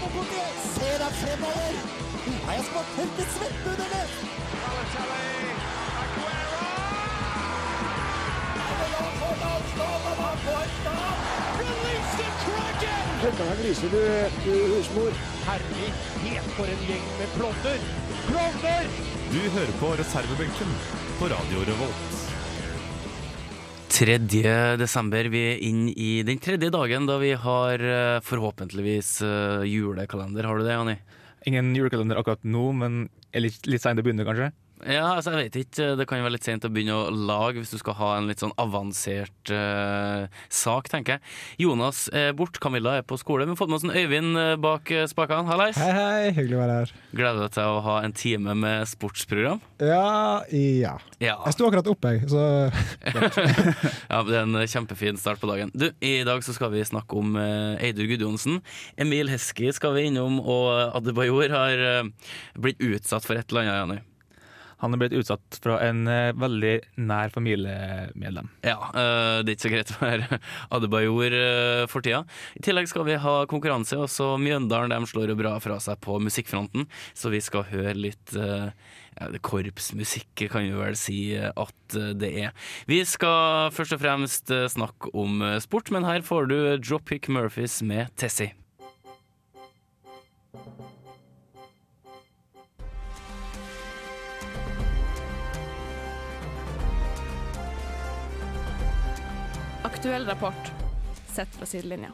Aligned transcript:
Fotballkortet! 0.00 0.60
Se 0.74 0.90
deg 1.00 1.16
fremover! 1.20 1.74
Nei, 2.30 2.54
jeg 2.56 2.64
skal 2.64 2.76
bare 2.76 2.92
tørke 2.96 3.24
svetten 3.34 3.66
under 3.72 3.88
det! 3.92 4.04
Herlighet 15.50 16.48
for 16.56 16.64
en 16.64 16.82
gjeng 16.88 17.06
med 17.18 17.36
klovner! 17.36 17.84
Klovner! 18.30 18.90
Du 19.32 19.40
hører 19.58 19.76
på 19.80 19.92
reservebenken 20.00 20.74
på 21.18 21.24
Radio 21.34 21.58
Revolt. 21.72 22.29
3. 24.00 24.16
desember. 24.80 25.26
Vi 25.28 25.40
er 25.50 25.58
inn 25.60 25.82
i 25.92 26.22
den 26.24 26.38
tredje 26.40 26.70
dagen 26.72 27.04
da 27.04 27.18
vi 27.20 27.34
har 27.36 27.82
eh, 27.84 28.20
forhåpentligvis 28.24 29.10
eh, 29.26 29.64
julekalender. 29.68 30.46
Har 30.48 30.56
du 30.56 30.64
det, 30.64 30.72
Jani? 30.72 30.94
Ingen 31.50 31.74
julekalender 31.76 32.16
akkurat 32.16 32.40
nå, 32.48 32.62
men 32.80 32.96
litt, 33.36 33.60
litt 33.68 33.84
seint 33.84 34.00
å 34.00 34.04
begynne, 34.06 34.24
kanskje? 34.24 34.48
Ja, 34.88 35.16
altså 35.16 35.34
jeg 35.34 35.48
vet 35.50 35.56
ikke. 35.60 35.86
Det 35.98 36.06
kan 36.08 36.20
jo 36.20 36.24
være 36.24 36.34
litt 36.36 36.46
sent 36.46 36.64
å 36.64 36.70
begynne 36.72 36.96
å 36.96 37.10
lage 37.12 37.60
hvis 37.60 37.72
du 37.74 37.80
skal 37.80 37.96
ha 37.98 38.10
en 38.16 38.28
litt 38.30 38.40
sånn 38.42 38.54
avansert 38.60 39.52
uh, 39.52 40.24
sak, 40.48 40.88
tenker 40.92 41.18
jeg. 41.18 41.34
Jonas 41.66 42.06
er 42.16 42.32
bort, 42.36 42.60
Camilla 42.62 42.96
er 43.00 43.06
på 43.06 43.18
skole. 43.20 43.44
Vi 43.44 43.52
har 43.52 43.60
fått 43.60 43.72
med 43.72 43.80
oss 43.80 43.86
en 43.86 43.94
Øyvind 43.94 44.38
eh, 44.40 44.54
bak 44.60 44.90
eh, 44.94 45.06
spakene. 45.10 45.48
Hallais! 45.50 45.78
Hei, 45.80 45.90
hei. 45.92 46.32
Hyggelig 46.36 46.56
å 46.56 46.62
være 46.62 46.78
her. 46.78 46.94
Gleder 47.12 47.44
deg 47.44 47.54
til 47.56 47.74
å 47.74 47.82
ha 47.84 47.96
en 48.06 48.16
time 48.16 48.56
med 48.58 48.88
sportsprogram? 48.88 49.60
Ja, 49.82 50.40
ja. 50.54 50.96
Ja. 51.20 51.36
Jeg 51.46 51.56
sto 51.56 51.68
akkurat 51.68 51.90
opp, 51.90 52.06
jeg, 52.08 52.24
så 52.30 52.44
ja, 54.12 54.20
det 54.24 54.38
er 54.38 54.44
en 54.44 54.60
kjempefin 54.70 55.20
start 55.20 55.42
på 55.42 55.50
dagen. 55.50 55.72
Du, 55.74 55.90
I 56.00 56.20
dag 56.28 56.44
så 56.46 56.56
skal 56.56 56.72
vi 56.74 56.84
snakke 56.86 57.20
om 57.20 57.36
Eidur 57.36 58.08
Gudjonsen. 58.10 58.60
Emil 59.00 59.32
Heski 59.32 59.72
skal 59.76 59.96
vi 59.98 60.08
innom, 60.08 60.40
og 60.40 60.96
Adebayor 60.96 61.52
har 61.52 61.84
blitt 62.60 62.80
utsatt 62.80 63.26
for 63.28 63.36
et 63.36 63.50
eller 63.52 63.66
annet, 63.66 63.80
Jani. 63.82 64.09
Han 64.80 64.94
er 64.94 65.02
blitt 65.02 65.16
utsatt 65.20 65.60
fra 65.62 65.78
en 65.84 66.06
eh, 66.10 66.32
veldig 66.36 66.74
nær 67.04 67.32
familiemedlem. 67.34 68.50
Ja, 68.66 68.78
eh, 68.90 69.40
det 69.44 69.54
er 69.54 69.58
ikke 69.58 69.66
så 69.66 69.74
greit 69.74 69.94
å 69.94 70.00
være 70.02 70.40
Adebayor 70.76 71.36
uh, 71.36 71.84
for 71.90 72.04
tida. 72.04 72.22
I 72.56 72.64
tillegg 72.64 72.88
skal 72.90 73.06
vi 73.08 73.18
ha 73.20 73.36
konkurranse, 73.50 73.98
og 74.00 74.10
så 74.12 74.32
Mjøndalen 74.40 74.92
de 74.92 75.10
slår 75.10 75.32
jo 75.32 75.38
bra 75.38 75.56
fra 75.62 75.78
seg 75.82 76.00
på 76.04 76.18
musikkfronten, 76.22 76.88
så 77.14 77.32
vi 77.32 77.42
skal 77.44 77.68
høre 77.70 77.96
litt 77.98 78.34
eh, 78.36 78.70
ja, 79.18 79.28
korpsmusikk, 79.44 80.46
kan 80.52 80.66
vi 80.66 80.76
vel 80.76 80.96
si 80.98 81.18
eh, 81.36 81.50
at 81.50 81.98
eh, 81.98 82.12
det 82.18 82.30
er. 82.44 82.54
Vi 82.90 83.00
skal 83.08 83.70
først 83.74 83.96
og 83.96 84.02
fremst 84.04 84.54
eh, 84.54 84.68
snakke 84.70 85.12
om 85.16 85.42
eh, 85.44 85.58
sport, 85.62 85.92
men 85.94 86.08
her 86.08 86.24
får 86.26 86.50
du 86.50 86.58
Dropkick 86.80 87.30
Murphys 87.32 87.80
med 87.82 88.12
Tessie. 88.20 88.54
Aktuell 100.00 100.24
rapport 100.26 100.72
sett 101.26 101.48
fra 101.48 101.66
sidelinja. 101.66 102.12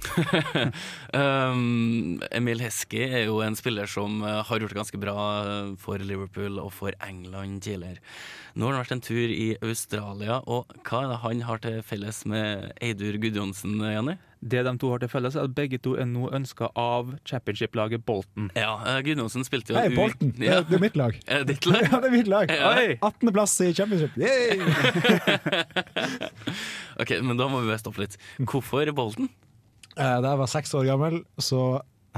um, 1.20 2.20
Emil 2.32 2.60
Heskey 2.64 3.04
er 3.08 3.26
jo 3.28 3.40
en 3.44 3.56
spiller 3.58 3.88
som 3.90 4.20
eh, 4.24 4.40
har 4.48 4.62
gjort 4.62 4.72
det 4.74 4.78
ganske 4.80 5.00
bra 5.02 5.16
eh, 5.42 5.72
for 5.80 6.02
Liverpool 6.02 6.58
og 6.62 6.72
for 6.76 6.96
England 7.06 7.62
tidligere. 7.66 8.00
Nå 8.58 8.66
har 8.66 8.74
han 8.78 8.82
vært 8.82 8.96
en 8.96 9.04
tur 9.06 9.30
i 9.30 9.52
Australia, 9.62 10.40
og 10.50 10.72
hva 10.88 11.04
er 11.04 11.12
det 11.12 11.20
han 11.22 11.44
har 11.46 11.60
til 11.62 11.78
felles 11.86 12.24
med 12.28 12.72
Eidur 12.82 13.20
Gudjonsen, 13.22 13.78
Jenny? 13.86 14.16
Det 14.40 14.62
de 14.64 14.72
to 14.80 14.88
har 14.88 15.02
til 15.02 15.10
felles, 15.12 15.34
er 15.36 15.44
at 15.44 15.52
begge 15.54 15.76
to 15.84 15.92
er 16.00 16.06
nå 16.08 16.30
ønska 16.34 16.70
av 16.80 17.10
championship-laget 17.28 18.00
Bolton. 18.08 18.48
Ja, 18.56 18.78
eh, 18.88 19.02
Gudjonsen 19.04 19.44
spilte 19.46 19.74
jo 19.74 19.78
Hei, 19.82 19.90
u-. 19.92 20.16
Det, 20.18 20.46
Ja. 20.48 20.62
det 20.64 20.78
er 20.78 20.82
mitt 20.86 20.96
lag. 20.96 21.18
Er 21.28 21.44
det 21.44 21.58
ditt 21.58 21.68
lag? 21.68 21.84
Ja, 21.84 22.00
det 22.00 22.08
er 22.08 22.16
mitt 22.16 22.30
lag. 22.32 22.50
Ja. 22.50 22.72
Oi! 22.72 22.96
18.-plass 23.04 23.58
i 23.68 23.70
championship. 23.76 24.16
Yay! 24.16 24.58
Ok, 27.00 27.14
men 27.24 27.38
da 27.38 27.46
må 27.48 27.62
vi 27.64 27.76
stoppe 27.80 28.02
litt. 28.02 28.18
Hvorfor 28.44 28.90
Bolten? 28.96 29.30
Eh, 30.00 30.18
Da 30.24 30.32
jeg 30.34 30.40
var 30.40 30.50
seks 30.50 30.72
år 30.78 30.88
gammel, 30.88 31.20
så 31.38 31.62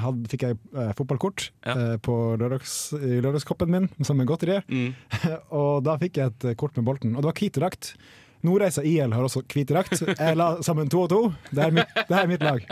hadde, 0.00 0.28
fikk 0.32 0.46
jeg 0.46 0.56
eh, 0.72 0.92
fotballkort 0.96 1.50
Ja. 1.66 1.74
eh, 1.76 1.96
på 2.00 2.14
lørdags, 2.40 2.92
i 2.96 3.18
lørdagskoppen 3.20 3.68
min 3.74 3.88
som 4.06 4.20
en 4.22 4.28
godteri. 4.30 4.60
Mm. 4.70 4.94
og 5.60 5.82
da 5.84 5.98
fikk 6.00 6.16
jeg 6.22 6.32
et 6.32 6.44
eh, 6.52 6.54
kort 6.58 6.76
med 6.78 6.86
Bolten, 6.88 7.16
og 7.16 7.22
det 7.24 7.28
var 7.32 7.40
hvit 7.42 7.58
drakt. 7.58 7.94
Nordreisa 8.42 8.82
IL 8.82 9.12
har 9.14 9.22
også 9.22 9.44
hvit 9.52 9.68
drakt. 9.70 10.00
Jeg 10.02 10.34
la 10.34 10.48
sammen 10.66 10.88
to 10.90 11.04
og 11.04 11.10
to. 11.12 11.20
Det 11.54 11.62
er 11.62 11.74
mitt, 11.76 11.92
det 12.08 12.16
er 12.18 12.26
mitt 12.26 12.42
lag. 12.42 12.64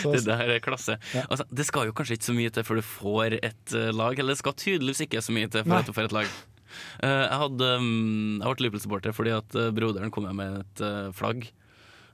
Så, 0.00 0.10
Det 0.16 0.24
der 0.26 0.50
er 0.56 0.62
klasse. 0.64 0.96
Ja. 1.14 1.22
Altså, 1.30 1.44
det 1.54 1.66
skal 1.68 1.86
jo 1.86 1.92
kanskje 1.94 2.16
ikke 2.18 2.26
så 2.26 2.34
mye 2.34 2.50
til 2.56 2.66
før 2.66 2.80
du 2.80 2.82
får 2.88 3.36
et 3.38 3.76
lag, 3.94 4.18
eller 4.18 4.34
det 4.34 4.40
skal 4.40 4.56
tydeligvis 4.58 5.04
ikke 5.06 5.22
så 5.22 5.36
mye 5.36 5.46
til 5.46 5.62
for 5.62 5.76
Nei. 5.76 5.78
at 5.84 5.86
du 5.86 5.94
får 5.94 6.08
et 6.10 6.16
lag. 6.18 6.32
Uh, 7.02 7.06
jeg 7.06 7.38
hadde 7.44 7.68
um, 7.82 7.86
Jeg 8.42 8.50
ble 8.56 8.64
Liverpool-supporter 8.66 9.14
fordi 9.14 9.32
at 9.34 9.56
broderen 9.78 10.10
kom 10.14 10.26
med 10.38 10.58
et 10.64 10.82
uh, 10.82 11.08
flagg. 11.14 11.46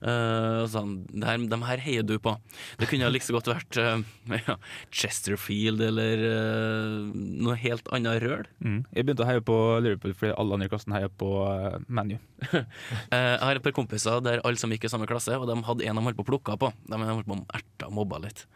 Eh, 0.06 0.60
sånn, 0.70 1.00
her, 1.18 1.40
de 1.50 1.58
her 1.66 1.82
heier 1.82 2.04
du 2.06 2.14
på. 2.22 2.36
Det 2.78 2.86
kunne 2.90 3.08
like 3.10 3.26
så 3.26 3.34
godt 3.34 3.50
vært 3.50 3.78
uh, 3.82 3.98
ja, 4.46 4.54
Chesterfield 4.94 5.82
eller 5.82 6.22
uh, 6.22 7.08
noe 7.16 7.56
helt 7.58 7.90
annet 7.94 8.20
røl. 8.22 8.46
Mm. 8.62 8.84
Jeg 8.94 9.06
begynte 9.08 9.26
å 9.26 9.28
heie 9.30 9.42
på 9.42 9.56
Liverpool 9.82 10.14
fordi 10.14 10.36
alle 10.38 10.58
andre 10.58 10.70
i 10.70 10.72
klassen 10.72 10.94
heier 10.94 11.10
på 11.10 11.30
uh, 11.42 11.78
ManU. 11.90 12.18
Jeg 12.52 13.40
har 13.42 13.58
et 13.58 13.64
par 13.64 13.74
kompiser 13.74 14.22
der 14.22 14.44
alle 14.46 14.60
som 14.60 14.70
gikk 14.70 14.86
i 14.86 14.92
samme 14.92 15.08
klasse, 15.10 15.34
og 15.34 15.48
de 15.50 15.58
hadde 15.66 15.88
en 15.88 15.98
de 15.98 16.06
holdt 16.06 16.20
på 16.20 16.26
å 16.26 16.30
plukke 16.30 16.58
på. 16.60 16.70
De 16.86 17.00
holdt 17.02 17.26
på 17.26 17.40
å 17.40 17.46
erta 17.58 17.90
og 17.90 17.96
mobba 17.98 18.22
litt. 18.22 18.46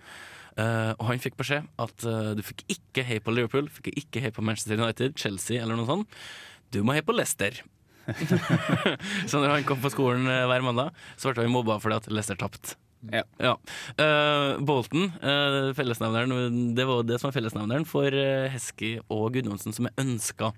Uh, 0.55 0.93
og 0.99 1.09
han 1.09 1.23
fikk 1.23 1.39
beskjed 1.41 1.67
at 1.81 2.07
uh, 2.07 2.33
du 2.37 2.45
fikk 2.47 2.63
ikke 2.71 3.05
heie 3.07 3.23
på 3.23 3.35
Liverpool, 3.35 3.71
fikk 3.73 3.91
ikke 3.97 4.23
heie 4.23 4.35
på 4.35 4.45
Manchester 4.45 4.79
United, 4.79 5.19
Chelsea 5.19 5.59
eller 5.63 5.79
noe 5.79 5.89
sånt. 5.89 6.23
Du 6.71 6.83
må 6.87 6.95
heie 6.95 7.07
på 7.07 7.17
Leicester. 7.17 7.59
så 9.31 9.41
når 9.41 9.57
han 9.57 9.67
kom 9.69 9.83
på 9.83 9.93
skolen 9.93 10.29
eh, 10.31 10.47
hver 10.51 10.65
mandag, 10.67 10.95
så 11.17 11.35
ble 11.35 11.47
han 11.47 11.55
mobba 11.55 11.81
fordi 11.83 12.01
at 12.01 12.13
Leicester 12.13 12.39
tapte. 12.41 12.79
Ja. 13.09 13.55
Eh, 13.97 14.59
Bolton, 14.61 15.09
uh, 15.25 15.73
fellesnevneren, 15.77 16.75
det 16.77 16.85
var 16.85 17.05
det 17.09 17.17
som 17.21 17.31
var 17.31 17.37
fellesnevneren 17.39 17.87
for 17.89 18.13
uh, 18.13 18.51
Hesky 18.53 18.99
og 19.09 19.33
Gudjonsen, 19.37 19.73
som 19.73 19.89
er 19.89 19.97
ønska. 20.03 20.51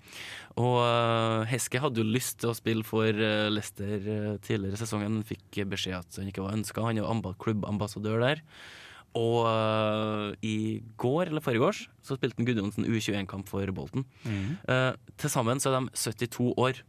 Og 0.58 0.76
uh, 0.82 1.46
Hesky 1.50 1.78
hadde 1.82 2.02
jo 2.02 2.08
lyst 2.08 2.40
til 2.42 2.50
å 2.50 2.58
spille 2.58 2.86
for 2.86 3.06
uh, 3.14 3.46
Leicester 3.52 3.94
eh, 3.94 4.36
tidligere 4.42 4.74
i 4.74 4.82
sesongen, 4.82 5.20
men 5.20 5.28
fikk 5.28 5.62
beskjed 5.70 6.00
at 6.00 6.18
han 6.18 6.30
ikke 6.32 6.44
var 6.44 6.56
ønska. 6.58 6.82
Han 6.88 6.98
er 6.98 7.36
klubbambassadør 7.42 8.24
der. 8.26 8.42
Og 9.18 9.44
uh, 9.46 10.32
i 10.42 10.82
går, 10.98 11.28
eller 11.28 11.44
forrige 11.44 11.86
så 12.02 12.16
spilte 12.18 12.42
Gudjonsen 12.48 12.88
U21-kamp 12.88 13.46
for 13.50 13.70
Bolton. 13.76 14.08
Uh, 14.66 14.96
Til 15.20 15.30
sammen 15.30 15.62
så 15.62 15.70
er 15.70 15.78
de 15.78 15.94
72 15.94 16.56
år. 16.58 16.82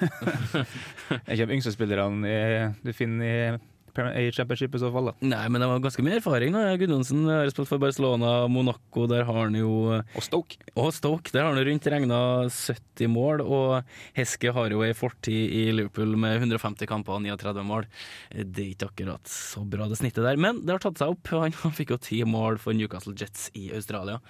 Jeg 1.28 1.38
kommer 1.38 1.54
yngste 1.54 1.74
spillerne 1.74 2.74
du 2.84 2.92
finner 2.96 3.58
i, 3.94 4.26
i 4.26 4.32
championship 4.32 4.74
i 4.74 4.80
så 4.82 4.90
fall. 4.92 5.10
da. 5.10 5.14
Nei, 5.22 5.42
men 5.52 5.62
det 5.62 5.68
var 5.70 5.82
ganske 5.84 6.02
mye 6.04 6.18
erfaring. 6.18 6.54
da 6.54 6.74
Gudjonsen 6.80 7.24
har 7.30 7.50
spilt 7.52 7.70
for 7.70 7.82
Barcelona, 7.82 8.32
Monaco, 8.50 9.06
der 9.10 9.24
har 9.28 9.38
han 9.44 9.58
jo 9.58 9.70
Og 9.94 10.24
Stoke. 10.24 10.58
Og 10.74 10.90
Stoke, 10.96 11.30
der 11.34 11.44
har 11.44 11.54
han 11.54 11.66
rundt 11.68 11.86
regna 11.94 12.18
70 12.50 13.10
mål, 13.12 13.44
og 13.44 13.94
Heske 14.16 14.52
har 14.56 14.74
jo 14.74 14.82
ei 14.86 14.92
fortid 14.98 15.54
i 15.54 15.64
Liverpool 15.74 16.16
med 16.20 16.40
150 16.42 16.90
kamper 16.90 17.18
og 17.18 17.24
39 17.26 17.66
mål. 17.66 17.88
Det 18.34 18.66
er 18.66 18.74
ikke 18.74 18.90
akkurat 18.90 19.30
så 19.30 19.64
bra 19.64 19.88
det 19.90 20.00
snittet 20.00 20.26
der, 20.26 20.40
men 20.40 20.64
det 20.64 20.76
har 20.76 20.84
tatt 20.84 21.00
seg 21.00 21.14
opp. 21.14 21.34
Han 21.38 21.54
fikk 21.78 21.94
jo 21.94 22.02
ti 22.02 22.22
mål 22.26 22.58
for 22.62 22.76
Newcastle 22.76 23.16
Jets 23.18 23.50
i 23.54 23.70
Australia. 23.74 24.20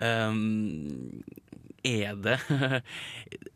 Um, 0.00 1.20
er 1.86 2.14
det 2.20 2.38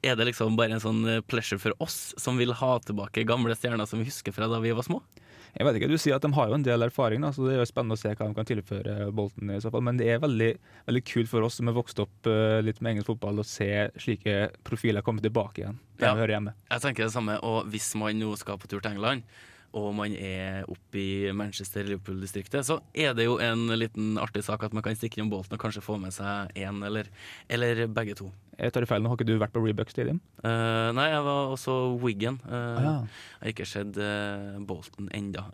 Er 0.05 0.17
det 0.17 0.27
liksom 0.31 0.57
bare 0.57 0.77
en 0.77 0.83
sånn 0.83 1.03
pleasure 1.29 1.59
for 1.61 1.75
oss 1.85 2.15
som 2.21 2.39
vil 2.41 2.53
ha 2.57 2.79
tilbake 2.85 3.25
gamle 3.29 3.55
stjerner 3.57 3.87
som 3.89 4.01
vi 4.01 4.09
husker 4.09 4.33
fra 4.37 4.49
da 4.51 4.61
vi 4.63 4.73
var 4.77 4.87
små? 4.87 5.01
Jeg 5.55 5.67
vet 5.69 5.77
ikke, 5.79 5.89
Du 5.93 5.99
sier 6.03 6.17
at 6.17 6.25
de 6.25 6.33
har 6.35 6.49
jo 6.51 6.57
en 6.57 6.65
del 6.67 6.83
erfaring, 6.83 7.23
da, 7.23 7.29
så 7.31 7.45
det 7.47 7.53
er 7.55 7.61
jo 7.61 7.67
spennende 7.71 7.95
å 7.95 8.01
se 8.01 8.11
hva 8.11 8.27
de 8.27 8.35
kan 8.35 8.49
tilføre 8.49 8.95
Bolton. 9.15 9.53
i 9.55 9.61
så 9.63 9.71
fall. 9.71 9.85
Men 9.87 10.01
det 10.01 10.09
er 10.11 10.19
veldig, 10.19 10.49
veldig 10.89 11.03
kult 11.07 11.31
for 11.31 11.47
oss 11.47 11.61
som 11.61 11.71
har 11.71 11.77
vokst 11.77 12.01
opp 12.03 12.27
eh, 12.27 12.59
litt 12.67 12.81
med 12.83 12.97
engelsk 12.97 13.13
fotball, 13.13 13.39
å 13.39 13.47
se 13.47 13.69
slike 14.03 14.49
profiler 14.67 15.05
komme 15.07 15.23
tilbake 15.23 15.63
igjen. 15.63 15.79
Der 16.01 16.09
Ja. 16.09 16.15
de 16.17 16.21
hører 16.25 16.35
hjemme. 16.35 16.55
Jeg 16.75 16.83
tenker 16.83 17.05
det 17.07 17.15
samme, 17.15 17.39
og 17.47 17.71
hvis 17.71 17.95
man 17.95 18.19
nå 18.19 18.35
skal 18.37 18.59
på 18.59 18.67
tur 18.67 18.81
til 18.83 18.97
England, 18.97 19.23
og 19.75 19.91
man 19.99 20.15
er 20.15 20.65
oppe 20.71 21.01
i 21.01 21.33
Manchester-Liverpool-distriktet, 21.35 22.67
så 22.67 22.79
er 22.95 23.15
det 23.17 23.27
jo 23.27 23.39
en 23.43 23.67
liten 23.75 24.15
artig 24.23 24.45
sak 24.47 24.63
at 24.67 24.75
man 24.77 24.85
kan 24.87 24.97
stikke 24.97 25.21
innom 25.21 25.33
Bolton 25.35 25.59
og 25.59 25.63
kanskje 25.65 25.83
få 25.85 25.99
med 26.01 26.15
seg 26.15 26.55
én 26.59 26.83
eller, 26.87 27.11
eller 27.53 27.85
begge 27.91 28.17
to. 28.19 28.31
Jeg 28.55 28.71
tar 28.71 28.87
i 28.87 28.89
feil, 28.89 29.03
nå 29.03 29.11
har 29.11 29.19
ikke 29.19 29.27
du 29.27 29.35
vært 29.41 29.55
på 29.55 29.63
Rebuck 29.65 29.91
Stadium? 29.91 30.21
Uh, 30.45 30.95
nei, 30.95 31.09
jeg 31.11 31.25
var 31.27 31.55
også 31.57 31.75
Wiggen. 32.03 32.39
Uh, 32.47 32.75
Ah, 32.75 32.83
ja. 32.83 32.93
Jeg 32.95 33.43
har 33.43 33.53
ikke 33.53 33.67
sett 33.69 33.99
uh, 34.01 34.55
Bolton 34.67 35.11
enda. 35.15 35.45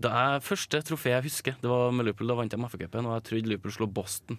Da 0.00 0.12
jeg, 0.14 0.44
første 0.46 0.80
trofé 0.86 1.14
jeg 1.14 1.26
husker, 1.26 1.56
det 1.60 1.70
var 1.70 1.90
med 1.92 2.06
Liverpool. 2.08 2.30
Da 2.30 2.38
vant 2.38 2.54
jeg 2.54 2.60
MFA-cupen, 2.60 3.08
og 3.08 3.18
jeg 3.18 3.26
trodde 3.28 3.50
Liverpool 3.50 3.74
slo 3.76 3.88
Boston. 3.90 4.38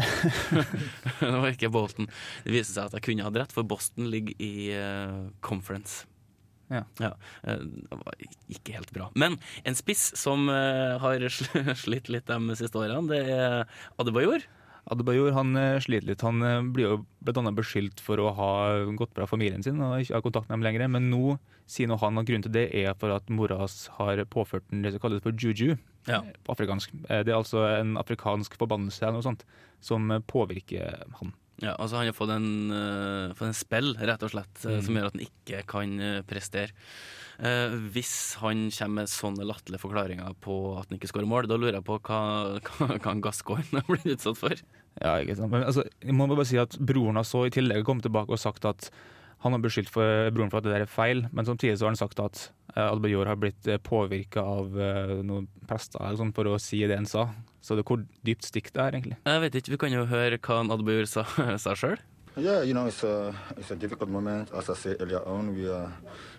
det 1.20 1.32
var 1.34 1.50
ikke 1.50 1.72
Bolton. 1.72 2.08
Det 2.44 2.54
viste 2.54 2.76
seg 2.76 2.88
at 2.88 2.96
jeg 2.98 3.06
kunne 3.08 3.26
hatt 3.26 3.42
rett, 3.42 3.54
for 3.54 3.66
Boston 3.68 4.08
ligger 4.12 4.36
i 4.42 4.72
uh, 4.76 5.28
conference. 5.44 6.06
Ja. 6.70 6.84
eh, 7.44 7.58
Det 7.58 7.98
var 8.04 8.14
ikke 8.48 8.72
helt 8.78 8.92
bra. 8.92 9.10
Men 9.14 9.38
en 9.64 9.74
spiss 9.74 10.12
som 10.16 10.48
eh, 10.48 10.98
har 11.02 11.26
slitt 11.84 12.08
litt 12.08 12.26
de 12.30 12.56
siste 12.58 12.78
årene, 12.78 13.08
det 13.10 13.22
er 13.28 13.64
Adebayor. 13.98 14.44
Adebayor 14.90 15.32
han 15.36 15.54
eh, 15.56 15.78
sliter 15.84 16.08
litt. 16.10 16.22
Han 16.26 16.72
blir 16.74 16.88
jo 16.88 16.96
annet 17.36 17.54
beskyldt 17.58 18.00
for 18.02 18.18
å 18.18 18.32
ha 18.34 18.52
gått 18.98 19.12
bra 19.14 19.26
familien 19.30 19.62
sin 19.62 19.78
og 19.84 20.00
ikke 20.02 20.16
ha 20.18 20.24
kontakt 20.24 20.48
med 20.48 20.58
dem 20.58 20.66
lenger. 20.66 20.88
Men 20.90 21.10
nå 21.12 21.36
sier 21.70 21.86
nå 21.88 21.96
han 22.02 22.18
at 22.18 22.26
grunnen 22.26 22.42
til 22.48 22.52
det 22.56 22.64
er 22.74 22.94
for 22.98 23.14
at 23.14 23.28
mora 23.30 23.60
hans 23.60 23.86
har 24.00 24.18
påført 24.26 24.64
den 24.72 24.82
det 24.82 24.94
som 24.96 25.00
kalles 25.04 25.22
for 25.22 25.32
juju 25.38 25.76
Ja. 26.10 26.18
på 26.42 26.50
afrikansk. 26.56 26.90
Det 27.06 27.28
er 27.30 27.36
altså 27.38 27.62
en 27.78 27.94
afrikansk 28.00 28.56
forbannelse 28.58 29.04
eller 29.06 29.20
noe 29.20 29.22
sånt 29.28 29.44
som 29.80 30.08
påvirker 30.26 31.04
han. 31.20 31.30
Ja, 31.60 31.74
altså 31.76 31.96
Han 32.00 32.06
har 32.08 32.16
fått 32.16 32.30
en, 32.32 32.46
uh, 32.72 33.34
fått 33.36 33.50
en 33.50 33.54
spill, 33.54 33.92
rett 34.00 34.22
og 34.24 34.30
slett, 34.32 34.64
eh, 34.64 34.78
Mm. 34.78 34.82
som 34.86 34.94
gjør 34.96 35.06
at 35.06 35.12
han 35.18 35.26
ikke 35.26 35.66
kan 35.68 36.00
eh, 36.00 36.22
prestere. 36.22 36.72
Uh, 37.42 37.76
hvis 37.92 38.34
han 38.40 38.70
kommer 38.70 39.02
med 39.02 39.08
sånne 39.08 39.44
latterlige 39.46 39.80
forklaringer 39.82 40.34
på 40.40 40.78
at 40.78 40.88
han 40.88 40.98
ikke 40.98 41.10
skårer 41.12 41.26
mål, 41.28 41.46
da 41.48 41.56
lurer 41.56 41.78
jeg 41.80 41.84
på 41.84 41.98
hva, 42.00 42.20
hva, 42.78 42.98
hva 42.98 43.14
Gascoigne 43.20 43.80
har 43.82 43.88
blitt 43.88 44.06
utsatt 44.16 44.38
for. 44.38 44.54
Ja, 45.00 45.16
ikke 45.20 45.36
sant. 45.36 45.50
Men 45.52 45.64
altså, 45.64 45.84
jeg 46.02 46.14
må 46.14 46.26
bare 46.28 46.44
si 46.46 46.58
at 46.60 46.76
broren 46.78 47.16
har 47.16 47.24
så 47.28 47.46
i 47.46 47.50
tillegg 47.54 47.84
kommet 47.84 48.04
tilbake 48.08 48.30
og 48.34 48.38
sagt 48.42 48.64
at 48.68 48.90
han 49.42 49.56
har 49.56 49.62
beskyldt 49.62 49.90
for 49.90 50.30
broren 50.30 50.50
for 50.52 50.60
at 50.60 50.66
det 50.68 50.74
der 50.76 50.84
er 50.84 50.90
feil, 50.90 51.24
men 51.34 51.46
samtidig 51.46 51.74
så 51.78 51.88
har 51.88 51.96
han 51.96 51.98
sagt 51.98 52.20
at 52.22 52.44
uh, 52.76 52.84
Albayor 52.84 53.26
har 53.26 53.40
blitt 53.42 53.66
uh, 53.66 53.78
påvirka 53.82 54.44
av 54.46 54.78
eh, 54.78 55.16
noen 55.26 55.48
prester 55.66 56.14
sånn 56.18 56.30
for 56.36 56.46
å 56.46 56.60
si 56.62 56.84
det 56.86 56.94
han 57.00 57.08
sa. 57.10 57.26
Så 57.62 57.74
det, 57.74 57.84
hvor 57.88 58.04
dypt 58.22 58.46
stikk 58.46 58.70
det 58.70 58.84
er, 58.84 58.94
egentlig? 58.94 59.18
Jeg 59.26 59.42
vet 59.42 59.58
ikke, 59.58 59.74
Vi 59.74 59.80
kan 59.82 59.96
jo 59.96 60.06
høre 60.06 60.38
hva 60.38 61.06
sa, 61.10 61.26
sa 61.64 61.74
sjøl. 61.74 61.98
Yeah, 62.34 62.62
you 62.62 62.72
know, 62.72 62.86
it's 62.86 63.04
a 63.04 63.34
it's 63.58 63.70
a 63.72 63.76
difficult 63.76 64.08
moment. 64.08 64.50
As 64.54 64.70
I 64.70 64.74
said 64.74 64.96
earlier 65.00 65.20
on, 65.28 65.54
we 65.54 65.68
are 65.68 65.92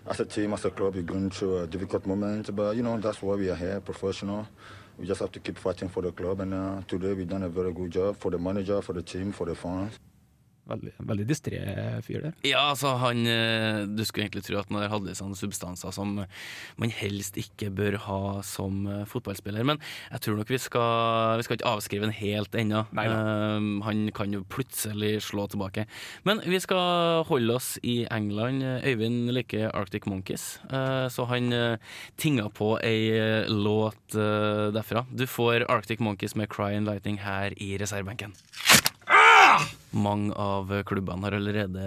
as 0.08 0.18
a 0.18 0.24
team, 0.24 0.52
as 0.52 0.64
a 0.64 0.70
club, 0.70 0.96
we're 0.96 1.02
going 1.02 1.30
through 1.30 1.58
a 1.58 1.66
difficult 1.68 2.04
moment. 2.04 2.50
But 2.56 2.74
you 2.74 2.82
know, 2.82 2.98
that's 2.98 3.22
why 3.22 3.36
we 3.36 3.48
are 3.48 3.54
here, 3.54 3.80
professional. 3.80 4.48
We 4.98 5.06
just 5.06 5.20
have 5.20 5.30
to 5.32 5.40
keep 5.40 5.56
fighting 5.56 5.88
for 5.88 6.02
the 6.02 6.10
club. 6.10 6.40
And 6.40 6.52
uh, 6.52 6.80
today 6.88 7.12
we've 7.12 7.28
done 7.28 7.44
a 7.44 7.48
very 7.48 7.72
good 7.72 7.92
job 7.92 8.16
for 8.16 8.32
the 8.32 8.38
manager, 8.38 8.82
for 8.82 8.92
the 8.92 9.02
team, 9.02 9.30
for 9.30 9.46
the 9.46 9.54
fans. 9.54 10.00
Veldig, 10.64 10.94
veldig 11.04 11.24
distré 11.28 11.58
fyr 12.06 12.22
der. 12.24 12.36
Ja, 12.46 12.62
altså 12.70 12.94
han 12.96 13.26
eh, 13.28 13.82
Du 13.84 14.00
skulle 14.08 14.24
egentlig 14.24 14.46
tro 14.46 14.56
at 14.56 14.70
han 14.72 14.86
hadde 14.88 15.16
sånne 15.16 15.36
substanser 15.36 15.92
som 15.92 16.14
man 16.16 16.94
helst 16.96 17.36
ikke 17.40 17.68
bør 17.74 17.98
ha 18.06 18.20
som 18.46 18.86
eh, 18.88 19.02
fotballspiller, 19.10 19.66
men 19.68 19.80
jeg 20.08 20.24
tror 20.24 20.38
nok 20.40 20.52
vi 20.54 20.60
skal 20.62 21.36
Vi 21.36 21.44
skal 21.44 21.58
ikke 21.58 21.68
avskrive 21.68 22.08
den 22.08 22.16
helt 22.16 22.56
ennå. 22.56 22.84
Eh, 22.96 23.68
han 23.84 24.00
kan 24.16 24.32
jo 24.32 24.40
plutselig 24.48 25.18
slå 25.28 25.46
tilbake. 25.52 25.84
Men 26.24 26.40
vi 26.48 26.60
skal 26.64 27.26
holde 27.28 27.58
oss 27.58 27.74
i 27.84 28.06
England. 28.08 28.64
Øyvind 28.84 29.34
liker 29.36 29.68
Arctic 29.76 30.08
Monkeys, 30.08 30.58
uh, 30.72 31.10
så 31.12 31.26
han 31.28 31.52
uh, 31.52 31.76
tinga 32.20 32.48
på 32.54 32.74
ei 32.84 33.12
låt 33.50 34.16
uh, 34.16 34.72
derfra. 34.74 35.04
Du 35.12 35.26
får 35.28 35.68
Arctic 35.68 36.00
Monkeys 36.00 36.36
med 36.36 36.48
Crying 36.52 36.88
Lighting 36.88 37.20
her 37.24 37.52
i 37.60 37.74
reservebenken. 37.80 38.34
Mange 39.94 40.34
av 40.40 40.70
klubbene 40.88 41.26
har 41.26 41.36
allerede 41.36 41.84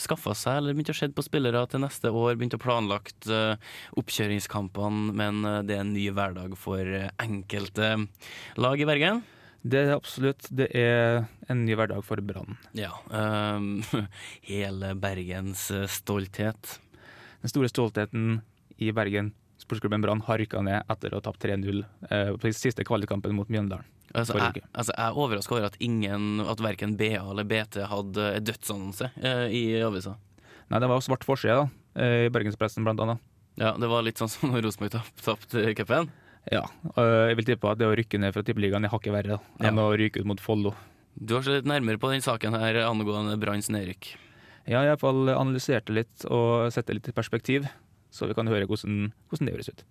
skaffa 0.00 0.34
seg 0.36 0.58
eller 0.58 0.74
begynt 0.74 0.90
å 0.90 0.96
se 0.98 1.08
på 1.14 1.24
spillere 1.24 1.62
til 1.70 1.84
neste 1.84 2.10
år. 2.10 2.34
Begynt 2.38 2.56
å 2.56 2.62
planlagt 2.62 3.28
eh, 3.30 3.54
oppkjøringskampene, 4.00 5.14
men 5.14 5.44
eh, 5.48 5.60
det 5.68 5.76
er 5.76 5.84
en 5.84 5.94
ny 5.94 6.08
hverdag 6.14 6.56
for 6.58 6.82
eh, 6.82 7.12
enkelte 7.22 7.94
lag 8.60 8.82
i 8.82 8.88
Bergen. 8.88 9.22
Det 9.64 9.80
er 9.80 9.94
absolutt 9.94 10.50
det 10.52 10.66
er 10.76 11.24
en 11.48 11.62
ny 11.64 11.76
hverdag 11.78 12.02
for 12.04 12.20
Brann. 12.20 12.58
Ja. 12.76 12.90
Um, 13.08 13.80
hele 14.50 14.92
Bergens 15.00 15.70
stolthet. 15.94 16.78
Den 17.44 17.52
store 17.52 17.70
stoltheten 17.72 18.42
i 18.76 18.90
Bergen, 18.92 19.32
sportsklubben 19.62 20.02
Brann, 20.04 20.22
har 20.26 20.40
rykka 20.40 20.62
ned 20.64 20.84
etter 20.90 21.12
å 21.12 21.20
ha 21.20 21.24
tapt 21.24 21.44
3-0 21.44 21.82
eh, 22.10 22.30
på 22.40 22.52
siste 22.52 22.84
kvalikkampen 22.86 23.36
mot 23.36 23.50
Mjøndalen. 23.52 23.86
Altså, 24.14 24.36
jeg, 24.38 24.62
altså, 24.72 24.92
jeg 24.94 25.04
er 25.10 25.16
overraska 25.18 25.54
over 25.56 25.64
at 25.66 25.76
ingen, 25.82 26.38
at 26.46 26.60
verken 26.62 26.92
BA 26.96 27.16
eller 27.18 27.46
BT 27.50 27.80
hadde 27.90 28.26
dødsannonse 28.46 29.08
eh, 29.18 29.46
i 29.50 29.62
avisa. 29.82 30.14
Nei, 30.70 30.78
det 30.80 30.88
var 30.88 31.00
jo 31.00 31.04
svart 31.08 31.26
forside 31.26 31.56
da, 31.58 31.64
eh, 31.98 32.26
i 32.28 32.30
Bergenspressen 32.34 32.86
blant 32.86 33.02
annet. 33.02 33.18
Ja, 33.58 33.72
det 33.78 33.88
var 33.90 34.02
litt 34.06 34.18
sånn 34.22 34.30
som 34.30 34.50
når 34.54 34.64
Rosenborg 34.68 34.94
tap- 34.94 35.20
tapte 35.22 35.64
cupen. 35.78 36.08
Ja, 36.52 36.62
øh, 36.94 37.28
jeg 37.30 37.38
vil 37.40 37.48
tippe 37.50 37.70
at 37.72 37.78
det 37.80 37.86
å 37.90 37.94
rykke 37.96 38.18
ned 38.22 38.34
fra 38.36 38.42
tippeligaen 38.46 38.84
er 38.86 38.92
hakket 38.92 39.14
verre 39.14 39.36
da, 39.38 39.66
enn 39.66 39.78
å 39.82 39.88
ryke 39.98 40.20
ut 40.22 40.28
mot 40.30 40.42
Follo. 40.42 40.74
Du 41.14 41.34
har 41.36 41.42
sett 41.46 41.60
litt 41.62 41.70
nærmere 41.70 41.98
på 42.02 42.10
den 42.10 42.22
saken 42.24 42.54
her 42.58 42.78
angående 42.86 43.34
Branns 43.40 43.70
nedrykk. 43.70 44.12
Jeg 44.66 44.76
har 44.78 44.86
i 44.86 44.90
hvert 44.94 45.02
fall 45.02 45.28
analysert 45.34 45.86
det 45.90 45.98
litt 46.02 46.24
og 46.30 46.70
sett 46.74 46.86
det 46.88 46.98
litt 47.00 47.10
i 47.10 47.16
perspektiv, 47.16 47.66
så 48.14 48.26
vi 48.30 48.34
kan 48.38 48.46
høre 48.50 48.66
hvordan, 48.70 49.10
hvordan 49.30 49.48
det 49.50 49.54
høres 49.58 49.70
ut. 49.74 49.84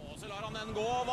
Og 0.00 0.14
så 0.20 0.28
lar 0.30 0.42
han 0.46 0.56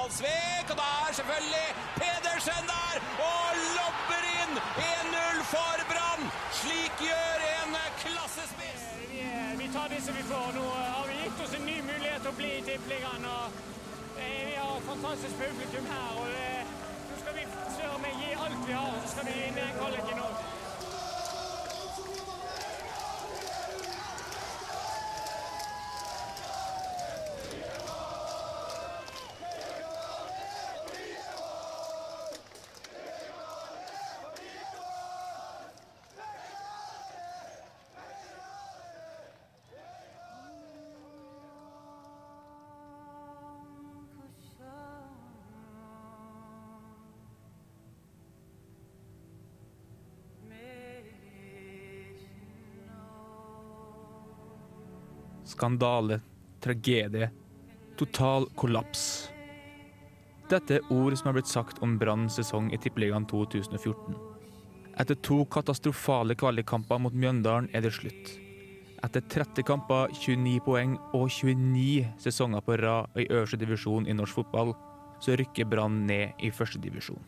den 0.08 0.72
og 0.72 0.78
da 0.78 0.88
er 1.10 1.14
selvfølgelig 1.14 1.68
Pedersen 2.00 2.64
der, 2.72 2.96
og 3.32 3.48
lobber 3.78 4.24
inn 4.42 4.54
1-0 4.84 5.42
for 5.52 5.84
Brann. 5.92 6.24
Slik 6.60 6.94
gjør 7.08 7.44
en 7.52 7.76
klassespiss. 8.04 8.86
Vi, 9.12 9.24
vi 9.60 9.70
tar 9.74 9.96
som 10.06 10.16
vi 10.16 10.24
får. 10.32 10.52
Nå 10.56 10.66
har 10.96 11.08
vi 11.08 11.20
gitt 11.24 11.44
oss 11.46 11.56
en 11.60 11.66
ny 11.66 11.78
mulighet 11.90 12.22
til 12.24 12.32
å 12.32 12.38
bli 12.40 12.52
i 12.58 12.64
Tippeligaen. 12.70 13.28
eh, 13.28 14.46
Vi 14.48 14.56
har 14.56 14.82
fantastisk 14.88 15.36
publikum 15.44 15.92
her. 15.92 16.12
og 16.22 16.28
det, 16.32 16.66
Nå 17.10 17.22
skal 17.22 17.36
vi 17.40 17.48
søren 17.78 18.02
meg 18.02 18.22
gi 18.24 18.32
alt 18.46 18.62
vi 18.68 18.80
har, 18.80 18.94
så 19.04 19.16
skal 19.16 19.28
vi 19.28 19.40
vinne 19.42 19.72
kvaliken 19.80 20.24
òg. 20.30 20.47
Skandale, 55.48 56.20
tragedie, 56.60 57.30
total 57.96 58.50
kollaps. 58.60 59.30
Dette 60.52 60.76
er 60.76 60.90
ord 60.92 61.16
som 61.16 61.30
har 61.30 61.38
blitt 61.38 61.48
sagt 61.48 61.80
om 61.84 61.94
Branns 62.00 62.36
sesong 62.36 62.68
i 62.76 62.80
Tippeligaen 62.84 63.24
2014. 63.32 64.18
Etter 65.00 65.16
to 65.24 65.38
katastrofale 65.54 66.36
kvalikkamper 66.36 67.00
mot 67.00 67.16
Mjøndalen 67.16 67.72
er 67.72 67.86
det 67.86 67.94
slutt. 67.96 68.34
Etter 69.06 69.24
30 69.32 69.64
kamper, 69.64 70.12
29 70.12 70.60
poeng 70.68 70.98
og 71.16 71.30
29 71.32 72.12
sesonger 72.28 72.68
på 72.68 72.80
rad 72.84 73.16
i 73.16 73.30
øverste 73.30 73.62
divisjon 73.64 74.08
i 74.08 74.20
norsk 74.20 74.42
fotball, 74.42 74.76
så 75.24 75.40
rykker 75.40 75.72
Brann 75.72 76.04
ned 76.10 76.36
i 76.44 76.52
første 76.52 76.84
divisjon. 76.84 77.24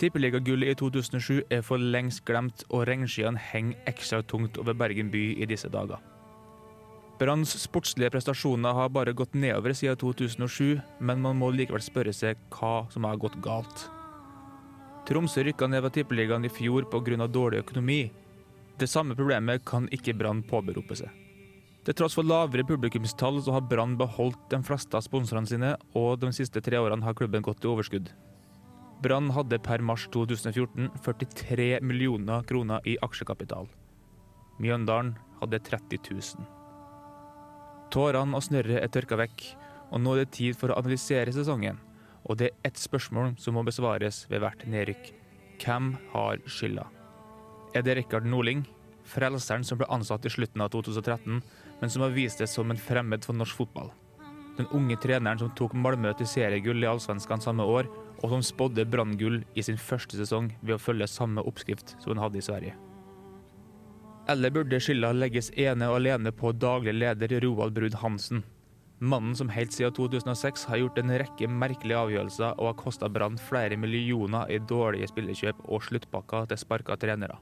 Tippeligagullet 0.00 0.72
i 0.72 0.80
2007 0.80 1.40
er 1.52 1.64
for 1.64 1.80
lengst 1.80 2.24
glemt, 2.24 2.64
og 2.70 2.88
regnskyene 2.88 3.40
henger 3.52 3.92
ekstra 3.92 4.24
tungt 4.24 4.56
over 4.60 4.72
Bergen 4.72 5.12
by 5.12 5.34
i 5.36 5.48
disse 5.48 5.68
dager. 5.68 6.00
Branns 7.16 7.54
sportslige 7.56 8.10
prestasjoner 8.12 8.74
har 8.76 8.90
bare 8.92 9.14
gått 9.16 9.34
nedover 9.34 9.72
siden 9.72 9.96
2007, 9.96 10.80
men 11.00 11.22
man 11.24 11.38
må 11.40 11.48
likevel 11.48 11.80
spørre 11.80 12.12
seg 12.12 12.36
hva 12.52 12.84
som 12.92 13.06
har 13.08 13.16
gått 13.16 13.38
galt. 13.44 13.86
Tromsø 15.08 15.46
rykka 15.46 15.68
ned 15.70 15.80
fra 15.84 15.92
Tippeligaen 15.94 16.44
i 16.44 16.50
fjor 16.52 16.84
pga. 16.92 17.26
dårlig 17.26 17.62
økonomi. 17.64 18.10
Det 18.76 18.88
samme 18.88 19.14
problemet 19.14 19.64
kan 19.64 19.88
ikke 19.88 20.12
Brann 20.12 20.42
påberope 20.42 20.96
seg. 20.96 21.08
Til 21.86 21.94
tross 21.94 22.14
for 22.18 22.26
lavere 22.26 22.66
publikumstall 22.66 23.40
så 23.40 23.52
har 23.52 23.60
Brann 23.62 23.96
beholdt 23.96 24.50
de 24.50 24.60
fleste 24.62 24.96
av 24.96 25.06
sponsorene 25.06 25.46
sine, 25.46 25.76
og 25.94 26.20
de 26.20 26.32
siste 26.32 26.60
tre 26.60 26.76
årene 26.76 27.04
har 27.06 27.14
klubben 27.14 27.42
gått 27.42 27.64
i 27.64 27.70
overskudd. 27.70 28.10
Brann 29.00 29.30
hadde 29.30 29.58
per 29.62 29.80
mars 29.80 30.08
2014 30.12 30.90
43 31.00 31.80
millioner 31.80 32.42
kroner 32.42 32.80
i 32.84 32.98
aksjekapital. 33.00 33.70
Mjøndalen 34.60 35.16
hadde 35.40 35.60
30 35.60 36.10
000. 36.10 36.55
Tårene 37.94 38.36
og 38.36 38.44
snørret 38.44 38.82
er 38.82 38.90
tørka 38.92 39.18
vekk, 39.20 39.44
og 39.94 40.02
nå 40.02 40.14
er 40.14 40.24
det 40.24 40.34
tid 40.36 40.56
for 40.58 40.72
å 40.72 40.78
analysere 40.80 41.34
sesongen. 41.34 41.78
Og 42.26 42.40
det 42.40 42.48
er 42.50 42.70
ett 42.70 42.80
spørsmål 42.80 43.36
som 43.38 43.54
må 43.54 43.62
besvares 43.66 44.24
ved 44.30 44.42
hvert 44.42 44.64
nedrykk. 44.66 45.12
Hvem 45.62 45.92
har 46.12 46.42
skylda? 46.50 46.88
Er 47.76 47.84
det 47.86 47.96
Rikard 47.98 48.26
Norling, 48.26 48.64
frelseren 49.06 49.64
som 49.64 49.78
ble 49.78 49.88
ansatt 49.92 50.26
i 50.26 50.32
slutten 50.32 50.64
av 50.64 50.72
2013, 50.74 51.38
men 51.80 51.92
som 51.92 52.02
har 52.02 52.14
vist 52.16 52.42
det 52.42 52.48
som 52.50 52.70
en 52.72 52.80
fremmed 52.80 53.24
for 53.24 53.38
norsk 53.38 53.62
fotball? 53.62 53.92
Den 54.56 54.68
unge 54.72 54.96
treneren 54.96 55.38
som 55.38 55.52
tok 55.52 55.76
Malmö 55.76 56.14
til 56.16 56.28
seriegull 56.30 56.82
i 56.82 56.88
Allsvenskan 56.88 57.44
samme 57.44 57.66
år, 57.68 57.90
og 58.24 58.32
som 58.32 58.44
spådde 58.44 58.88
branngull 58.88 59.42
i 59.54 59.62
sin 59.62 59.76
første 59.76 60.16
sesong 60.16 60.50
ved 60.62 60.78
å 60.78 60.82
følge 60.82 61.08
samme 61.12 61.44
oppskrift 61.44 61.94
som 62.00 62.14
hun 62.14 62.24
hadde 62.24 62.40
i 62.40 62.46
Sverige. 62.46 62.85
Eller 64.28 64.50
burde 64.50 64.80
skylda 64.82 65.12
legges 65.14 65.52
ene 65.54 65.86
og 65.86 66.00
alene 66.00 66.32
på 66.34 66.50
daglig 66.58 66.96
leder 66.96 67.36
Roald 67.44 67.76
Brud 67.76 67.94
Hansen? 68.00 68.42
Mannen 68.98 69.36
som 69.36 69.50
helt 69.52 69.74
siden 69.76 69.92
2006 69.94 70.64
har 70.70 70.80
gjort 70.80 70.98
en 70.98 71.12
rekke 71.20 71.48
merkelige 71.52 71.98
avgjørelser 72.00 72.56
og 72.56 72.70
har 72.70 72.78
kosta 72.80 73.10
Brann 73.12 73.36
flere 73.38 73.76
millioner 73.76 74.48
i 74.50 74.56
dårlige 74.58 75.10
spillekjøp 75.12 75.60
og 75.68 75.84
sluttpakker 75.84 76.48
til 76.50 76.58
sparka 76.58 76.96
trenere. 76.98 77.36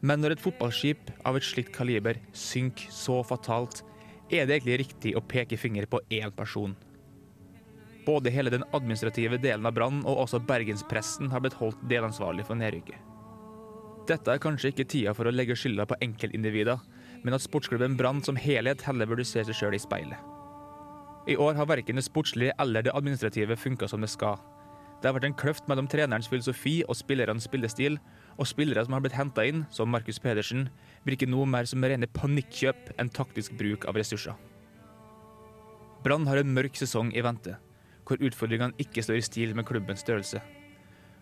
Men 0.00 0.22
når 0.22 0.36
et 0.36 0.44
fotballskip 0.44 1.10
av 1.26 1.36
et 1.36 1.44
slikt 1.44 1.74
kaliber 1.74 2.20
synker 2.36 2.92
så 2.94 3.18
fatalt, 3.26 3.82
er 4.30 4.46
det 4.46 4.60
egentlig 4.60 4.78
riktig 4.84 5.16
å 5.18 5.24
peke 5.26 5.58
finger 5.58 5.88
på 5.90 6.00
én 6.08 6.32
person. 6.36 6.76
Både 8.06 8.30
hele 8.30 8.52
den 8.54 8.64
administrative 8.76 9.40
delen 9.42 9.66
av 9.66 9.74
Brann 9.74 10.00
og 10.06 10.22
også 10.24 10.40
bergenspressen 10.46 11.32
har 11.34 11.42
blitt 11.42 11.58
holdt 11.58 11.82
delansvarlig 11.90 12.46
for 12.46 12.56
nedrykket. 12.58 13.15
Dette 14.06 14.30
er 14.30 14.38
kanskje 14.38 14.70
ikke 14.70 14.86
tida 14.86 15.12
for 15.18 15.26
å 15.26 15.34
legge 15.34 15.56
skylda 15.58 15.86
på 15.90 15.96
enkeltindivider, 16.04 16.78
men 17.24 17.34
at 17.34 17.42
sportsklubben 17.42 17.96
Brann 17.98 18.20
som 18.22 18.38
helhet 18.38 18.84
heller 18.86 19.08
burde 19.10 19.24
se 19.26 19.42
seg 19.42 19.56
sjøl 19.58 19.74
i 19.74 19.82
speilet. 19.82 20.20
I 21.26 21.34
år 21.42 21.56
har 21.58 21.66
verken 21.66 21.98
det 21.98 22.04
sportslige 22.06 22.54
eller 22.62 22.86
det 22.86 22.94
administrative 22.94 23.56
funka 23.58 23.88
som 23.90 24.04
det 24.04 24.12
skal. 24.12 24.38
Det 25.02 25.10
har 25.10 25.16
vært 25.16 25.26
en 25.26 25.36
kløft 25.36 25.66
mellom 25.66 25.88
trenerens 25.90 26.28
filosofi 26.30 26.76
og 26.86 26.94
spillernes 26.96 27.48
spillestil, 27.48 27.98
og 28.38 28.46
spillere 28.46 28.84
som 28.86 28.94
har 28.94 29.02
blitt 29.02 29.16
henta 29.18 29.42
inn, 29.48 29.64
som 29.74 29.90
Markus 29.90 30.20
Pedersen, 30.22 30.68
virker 31.04 31.26
noe 31.26 31.48
mer 31.50 31.66
som 31.66 31.82
rene 31.82 32.06
panikkjøp 32.06 32.94
enn 33.00 33.10
taktisk 33.10 33.58
bruk 33.58 33.88
av 33.90 33.98
ressurser. 33.98 34.38
Brann 36.06 36.28
har 36.30 36.38
en 36.38 36.54
mørk 36.54 36.78
sesong 36.78 37.10
i 37.10 37.24
vente, 37.26 37.56
hvor 38.06 38.22
utfordringene 38.22 38.78
ikke 38.78 39.02
står 39.02 39.18
i 39.18 39.26
stil 39.26 39.56
med 39.58 39.66
klubbens 39.66 40.06
størrelse. 40.06 40.38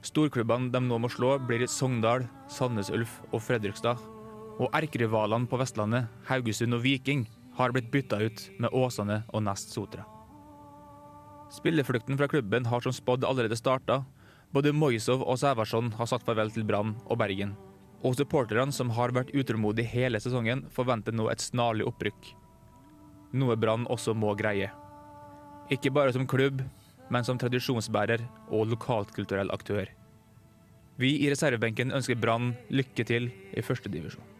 Storklubbene 0.04 0.68
de 0.68 0.82
nå 0.84 0.98
må 1.00 1.08
slå, 1.08 1.38
blir 1.48 1.64
Sogndal, 1.70 2.26
Sandnes 2.52 2.90
Ulf 2.92 3.22
og 3.30 3.40
Fredrikstad. 3.46 4.00
Og 4.60 4.68
erkerivalene 4.76 5.48
på 5.48 5.58
Vestlandet, 5.58 6.10
Haugesund 6.28 6.76
og 6.76 6.84
Viking, 6.84 7.24
har 7.56 7.72
blitt 7.72 7.88
bytta 7.90 8.18
ut 8.20 8.42
med 8.60 8.74
Åsane 8.74 9.22
og 9.32 9.46
Nest 9.46 9.72
Sotra. 9.72 10.04
Spilleflukten 11.54 12.18
fra 12.18 12.28
klubben 12.28 12.66
har 12.66 12.84
som 12.84 12.92
spådd 12.92 13.24
allerede 13.24 13.56
starta. 13.56 14.02
Både 14.52 14.74
Moisov 14.74 15.22
og 15.22 15.38
Sævarsson 15.40 15.92
har 15.96 16.10
sagt 16.10 16.26
farvel 16.26 16.52
til 16.52 16.66
Brann 16.66 16.96
og 17.06 17.18
Bergen. 17.18 17.54
Og 18.04 18.18
supporterne, 18.18 18.74
som 18.74 18.90
har 18.92 19.14
vært 19.16 19.32
utålmodige 19.32 19.88
hele 19.88 20.20
sesongen, 20.20 20.66
forventer 20.74 21.14
nå 21.14 21.30
et 21.32 21.40
snarlig 21.40 21.86
opprykk. 21.88 22.34
Noe 23.34 23.56
Brann 23.56 23.86
også 23.90 24.12
må 24.14 24.34
greie. 24.38 24.68
Ikke 25.72 25.90
bare 25.94 26.12
som 26.12 26.26
klubb, 26.28 26.60
men 27.12 27.26
som 27.26 27.40
tradisjonsbærer 27.40 28.24
og 28.48 28.70
lokalkulturell 28.72 29.52
aktør. 29.54 29.90
Vi 31.00 31.16
i 31.24 31.30
reservebenken 31.32 31.92
ønsker 31.92 32.18
Brann 32.20 32.54
lykke 32.70 33.04
til 33.06 33.32
i 33.52 33.64
førstedivisjon. 33.64 34.33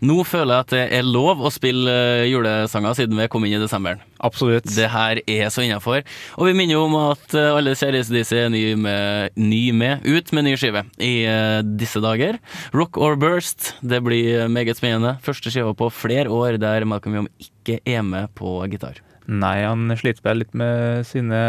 Nå 0.00 0.22
føler 0.24 0.54
jeg 0.54 0.64
at 0.64 0.72
det 0.72 0.84
er 0.96 1.04
lov 1.04 1.42
å 1.44 1.50
spille 1.52 1.92
eh, 1.92 2.28
julesanger 2.30 2.96
siden 2.96 3.18
vi 3.20 3.28
kom 3.32 3.44
inn 3.44 3.58
i 3.58 3.60
desemberen. 3.60 4.00
Absolutt. 4.24 4.68
Det 4.72 4.88
her 4.92 5.20
er 5.20 5.52
så 5.52 5.64
innafor. 5.64 6.04
Og 6.40 6.48
vi 6.48 6.54
minner 6.56 6.78
jo 6.78 6.86
om 6.86 6.96
at 7.02 7.36
eh, 7.36 7.50
alle 7.52 7.76
kjære 7.76 8.00
ACDC 8.04 8.32
er 8.38 8.48
ny 8.52 8.62
med, 8.80 9.36
ny 9.36 9.62
med, 9.76 10.06
ut 10.08 10.32
med 10.36 10.48
ny 10.48 10.54
skive 10.60 10.86
i 11.04 11.12
uh, 11.28 11.60
disse 11.64 12.00
dager. 12.02 12.40
Rock 12.76 12.96
or 13.00 13.18
Burst. 13.20 13.74
Det 13.84 14.00
blir 14.06 14.48
meget 14.52 14.80
spennende. 14.80 15.18
Første 15.24 15.52
skiva 15.52 15.76
på 15.76 15.90
flere 15.92 16.32
år 16.32 16.56
der 16.60 16.88
Malcolm 16.88 17.20
Young 17.20 17.30
ikke 17.42 17.80
er 17.84 18.04
med 18.06 18.32
på 18.38 18.58
gitar. 18.72 19.02
Nei, 19.30 19.60
han 19.62 19.92
sliter 20.00 20.24
vel 20.26 20.40
litt 20.42 20.56
med 20.58 21.04
sine, 21.06 21.40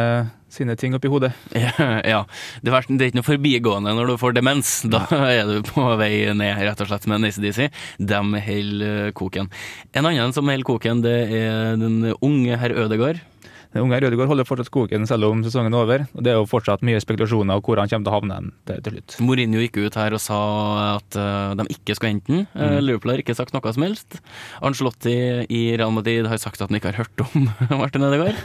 sine 0.51 0.75
ting 0.79 0.95
oppi 0.97 1.11
hodet. 1.11 1.31
ja. 1.55 2.21
Det 2.61 2.71
er, 2.71 2.87
det 2.91 3.05
er 3.05 3.09
ikke 3.11 3.21
noe 3.21 3.27
forbigående 3.27 3.95
når 3.97 4.11
du 4.11 4.15
får 4.21 4.37
demens. 4.37 4.73
Da 4.91 5.05
er 5.31 5.47
du 5.49 5.61
på 5.67 5.87
vei 6.01 6.13
ned, 6.35 6.61
rett 6.61 6.83
og 6.83 6.91
slett. 6.91 7.09
Men 7.11 7.27
ACDC, 7.27 7.67
de 7.99 8.21
holder 8.47 9.11
koken. 9.17 9.51
En 9.95 10.07
annen 10.07 10.35
som 10.35 10.49
holder 10.49 10.67
koken, 10.67 11.03
det 11.05 11.17
er 11.41 11.77
den 11.81 12.13
unge 12.19 12.59
herr 12.61 12.75
Ødegård. 12.85 13.21
Den 13.71 13.85
unge 13.85 13.95
herr 13.95 14.03
Ødegård 14.09 14.27
holder 14.27 14.47
fortsatt 14.47 14.71
koken 14.73 15.07
selv 15.07 15.29
om 15.29 15.43
sesongen 15.45 15.71
er 15.71 15.85
over. 15.85 16.03
og 16.11 16.25
Det 16.25 16.33
er 16.33 16.39
jo 16.39 16.49
fortsatt 16.49 16.83
mye 16.83 16.99
spekulasjoner 16.99 17.55
om 17.55 17.63
hvor 17.63 17.79
han 17.79 17.87
kommer 17.91 18.07
til 18.07 18.11
å 18.11 18.17
havne 18.17 18.39
til, 18.67 18.81
til 18.83 18.97
slutt. 18.97 19.15
Mourinho 19.23 19.63
gikk 19.63 19.79
ut 19.85 19.99
her 19.99 20.17
og 20.17 20.23
sa 20.23 20.41
at 20.97 21.19
uh, 21.19 21.55
de 21.55 21.69
ikke 21.71 21.95
skulle 21.95 22.17
hente 22.17 22.33
den. 22.33 22.43
Uh, 22.51 22.75
mm. 22.75 22.81
Liverpool 22.83 23.15
har 23.15 23.23
ikke 23.23 23.37
sagt 23.37 23.55
noe 23.55 23.73
som 23.77 23.87
helst. 23.87 24.19
Ancelotti 24.59 25.15
i 25.47 25.63
Real 25.79 25.95
Madrid 25.95 26.27
har 26.27 26.43
sagt 26.43 26.59
at 26.59 26.67
han 26.67 26.81
ikke 26.81 26.91
har 26.91 27.05
hørt 27.05 27.25
om 27.29 27.47
Martin 27.81 28.09
Ødegaard. 28.09 28.43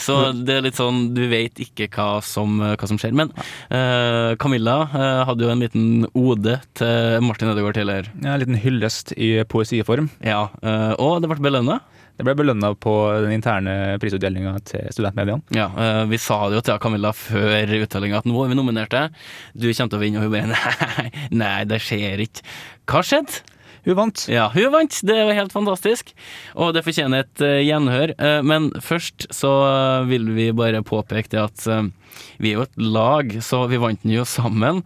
Så 0.00 0.18
det 0.36 0.58
er 0.58 0.64
litt 0.66 0.78
sånn, 0.78 1.10
du 1.16 1.24
vet 1.30 1.60
ikke 1.62 1.88
hva 1.94 2.20
som, 2.24 2.58
hva 2.60 2.88
som 2.88 3.00
skjer. 3.00 3.14
Men 3.16 3.32
uh, 3.36 4.36
Camilla 4.40 4.78
uh, 4.92 5.24
hadde 5.28 5.46
jo 5.46 5.52
en 5.52 5.64
liten 5.64 6.06
ode 6.16 6.58
til 6.78 7.26
Martin 7.26 7.52
Ødegaard 7.52 7.78
tidligere. 7.78 8.14
Ja, 8.22 8.34
en 8.34 8.42
liten 8.44 8.60
hyllest 8.60 9.14
i 9.16 9.36
poesiform. 9.48 10.10
Ja, 10.24 10.46
uh, 10.62 10.92
og 11.02 11.20
det 11.22 11.30
ble 11.32 11.40
belønna. 11.48 11.80
Det 12.16 12.24
ble 12.24 12.32
belønna 12.38 12.70
på 12.80 12.92
den 13.26 13.34
interne 13.36 13.98
prisutdelinga 14.00 14.54
til 14.64 14.86
studentmediene. 14.94 15.42
Ja, 15.52 15.66
Vi 16.08 16.16
sa 16.16 16.38
det 16.48 16.56
jo 16.56 16.62
til 16.64 16.78
Camilla 16.80 17.10
før 17.12 17.74
uttellinga 17.76 18.22
at 18.22 18.30
nå 18.30 18.38
er 18.40 18.54
vi 18.54 18.56
nominerte. 18.56 19.02
Du 19.52 19.66
kommer 19.68 19.92
til 19.92 19.98
å 19.98 20.00
vinne, 20.00 20.22
og 20.22 20.24
hun 20.24 20.32
bare 20.32 20.48
nei, 20.54 21.26
nei, 21.42 21.58
det 21.68 21.82
skjer 21.84 22.24
ikke. 22.24 22.46
Hva 22.88 23.04
skjedde? 23.04 23.55
Hun 23.86 23.94
vant. 23.94 24.24
Ja, 24.30 24.48
hun 24.50 24.72
vant. 24.74 24.98
Det 25.06 25.16
var 25.28 25.36
helt 25.38 25.54
fantastisk. 25.54 26.10
Og 26.58 26.74
det 26.74 26.82
fortjener 26.86 27.22
et 27.22 27.44
uh, 27.44 27.60
gjenhør. 27.62 28.16
Uh, 28.18 28.40
men 28.42 28.72
først 28.82 29.28
så 29.34 29.52
uh, 29.62 30.08
vil 30.10 30.26
vi 30.34 30.50
bare 30.56 30.82
påpeke 30.86 31.30
det 31.36 31.44
at 31.44 31.68
vi 32.42 32.52
er 32.52 32.60
jo 32.60 32.66
et 32.66 32.80
lag, 32.80 33.32
så 33.44 33.64
vi 33.70 33.80
vant 33.80 34.02
den 34.02 34.14
jo 34.16 34.24
sammen. 34.28 34.82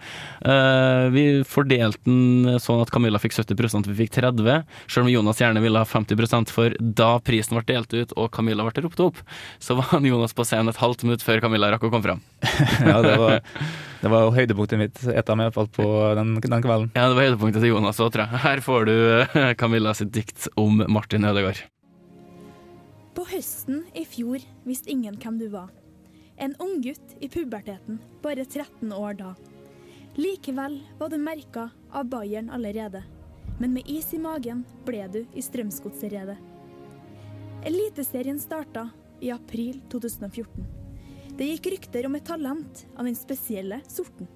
vi 1.15 1.25
fordelte 1.47 2.03
den 2.07 2.59
sånn 2.63 2.83
at 2.83 2.91
Camilla 2.93 3.21
fikk 3.23 3.37
70% 3.37 3.91
vi 3.91 3.99
fikk 4.05 4.15
30 4.19 4.65
selv 4.87 5.07
om 5.07 5.11
Jonas 5.13 5.41
gjerne 5.41 5.63
ville 5.63 5.81
ha 5.81 5.89
50% 5.89 6.53
for 6.55 6.77
da 6.81 7.13
prisen 7.25 7.59
ble 7.59 7.65
delt 7.69 7.95
ut 7.95 8.15
og 8.17 8.31
Camilla 8.35 8.67
ble 8.67 8.85
ropt 8.87 9.03
opp, 9.05 9.21
så 9.59 9.77
var 9.79 10.07
Jonas 10.07 10.35
på 10.37 10.47
scenen 10.47 10.73
et 10.73 10.81
halvt 10.81 11.05
minutt 11.07 11.25
før 11.25 11.43
Camilla 11.45 11.71
rakk 11.73 11.87
å 11.87 11.93
komme 11.93 12.07
fram. 12.07 12.23
ja, 12.91 13.01
det 13.05 13.17
var, 13.21 13.41
det 14.03 14.13
var 14.13 14.31
høydepunktet 14.37 14.81
mitt, 14.81 15.03
et 15.05 15.33
av 15.33 15.39
hvert 15.41 15.51
iallfall, 15.51 15.71
på 15.75 15.89
den, 16.19 16.37
den, 16.43 16.65
kvelden. 16.65 16.93
Ja, 16.97 17.09
det 17.09 17.19
var 17.19 17.29
høydepunktet 17.29 17.65
til 17.65 17.75
Jonas 17.75 18.01
òg, 18.01 18.13
tror 18.15 18.27
jeg. 18.27 18.43
Her 18.47 18.65
får 18.65 18.89
du 18.89 18.97
Camilla 19.61 19.95
sitt 19.97 20.15
dikt 20.17 20.49
om 20.61 20.83
Martin 20.89 21.29
Ødegaard. 21.29 21.63
På 23.17 23.27
høsten 23.29 23.85
i 23.99 24.07
fjor 24.09 24.43
visste 24.69 24.93
ingen 24.93 25.19
hvem 25.21 25.41
du 25.41 25.49
var. 25.53 25.71
En 26.41 26.55
unggutt 26.59 27.17
i 27.21 27.29
puberteten, 27.29 27.99
bare 28.23 28.45
13 28.45 28.93
år 28.93 29.15
da. 29.15 29.35
Likevel 30.15 30.79
var 30.99 31.11
du 31.13 31.19
merka 31.19 31.71
av 31.91 32.05
Bayern 32.09 32.51
allerede. 32.51 33.03
Men 33.59 33.73
med 33.73 33.83
is 33.87 34.15
i 34.15 34.19
magen 34.19 34.63
ble 34.87 35.05
du 35.13 35.19
i 35.37 35.43
Strømsgodset-redet. 35.45 36.39
Eliteserien 37.69 38.41
starta 38.41 38.89
i 39.21 39.29
april 39.31 39.83
2014. 39.93 40.65
Det 41.37 41.49
gikk 41.51 41.69
rykter 41.75 42.09
om 42.09 42.17
et 42.17 42.25
talent 42.25 42.87
av 42.97 43.05
den 43.05 43.19
spesielle 43.21 43.83
sorten. 43.89 44.29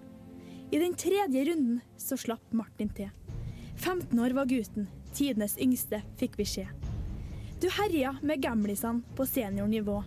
I 0.70 0.82
den 0.82 0.92
tredje 1.00 1.44
runden 1.48 1.80
så 1.96 2.18
slapp 2.20 2.52
Martin 2.52 2.92
til. 2.92 3.08
15 3.76 4.20
år 4.20 4.36
var 4.36 4.52
gutten, 4.52 4.90
tidenes 5.16 5.56
yngste, 5.56 6.02
fikk 6.20 6.36
vi 6.36 6.44
se. 6.52 6.66
Du 7.64 7.70
herja 7.80 8.12
med 8.20 8.44
gamlisene 8.44 9.16
på 9.16 9.24
seniornivå. 9.24 10.02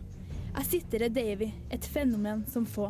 Jeg 0.57 0.65
sitter 0.65 1.03
i 1.05 1.07
Davy, 1.13 1.47
et 1.69 1.85
fenomen 1.85 2.39
som 2.49 2.63
få. 2.65 2.87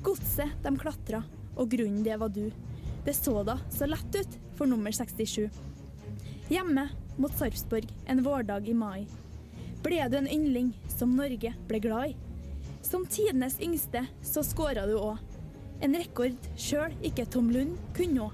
Godset, 0.00 0.54
de 0.64 0.70
klatra, 0.80 1.18
og 1.52 1.68
grunnen 1.68 2.00
det 2.06 2.16
var 2.16 2.32
du. 2.32 2.46
Det 3.04 3.12
så 3.12 3.42
da 3.44 3.58
så 3.68 3.84
lett 3.84 4.16
ut 4.16 4.38
for 4.56 4.70
nummer 4.70 4.94
67. 4.96 5.50
Hjemme 6.48 6.86
mot 7.20 7.36
Sarpsborg 7.36 7.92
en 8.08 8.24
vårdag 8.24 8.72
i 8.72 8.78
mai. 8.78 9.04
Ble 9.84 10.00
du 10.08 10.16
en 10.16 10.32
yndling 10.32 10.72
som 10.96 11.12
Norge 11.12 11.52
ble 11.68 11.82
glad 11.84 12.14
i? 12.14 12.16
Som 12.80 13.04
tidenes 13.04 13.60
yngste 13.60 14.06
så 14.24 14.40
skåra 14.46 14.88
du 14.88 14.96
òg. 14.96 15.20
En 15.84 15.92
rekord 15.92 16.40
sjøl 16.56 16.96
ikke 17.04 17.28
Tom 17.28 17.52
Lund 17.52 17.76
kunne 17.98 18.16
nå. 18.16 18.32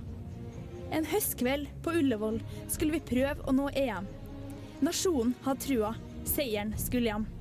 En 0.95 1.11
høstkveld 1.11 1.75
på 1.83 1.99
Ullevål 1.99 2.39
skulle 2.69 3.01
vi 3.01 3.07
prøve 3.17 3.43
å 3.43 3.57
nå 3.57 3.73
EM. 3.75 4.07
Nasjonen 4.87 5.35
hadde 5.43 5.67
trua. 5.67 5.97
Seieren 6.23 6.77
skulle 6.79 7.11
hjem. 7.11 7.34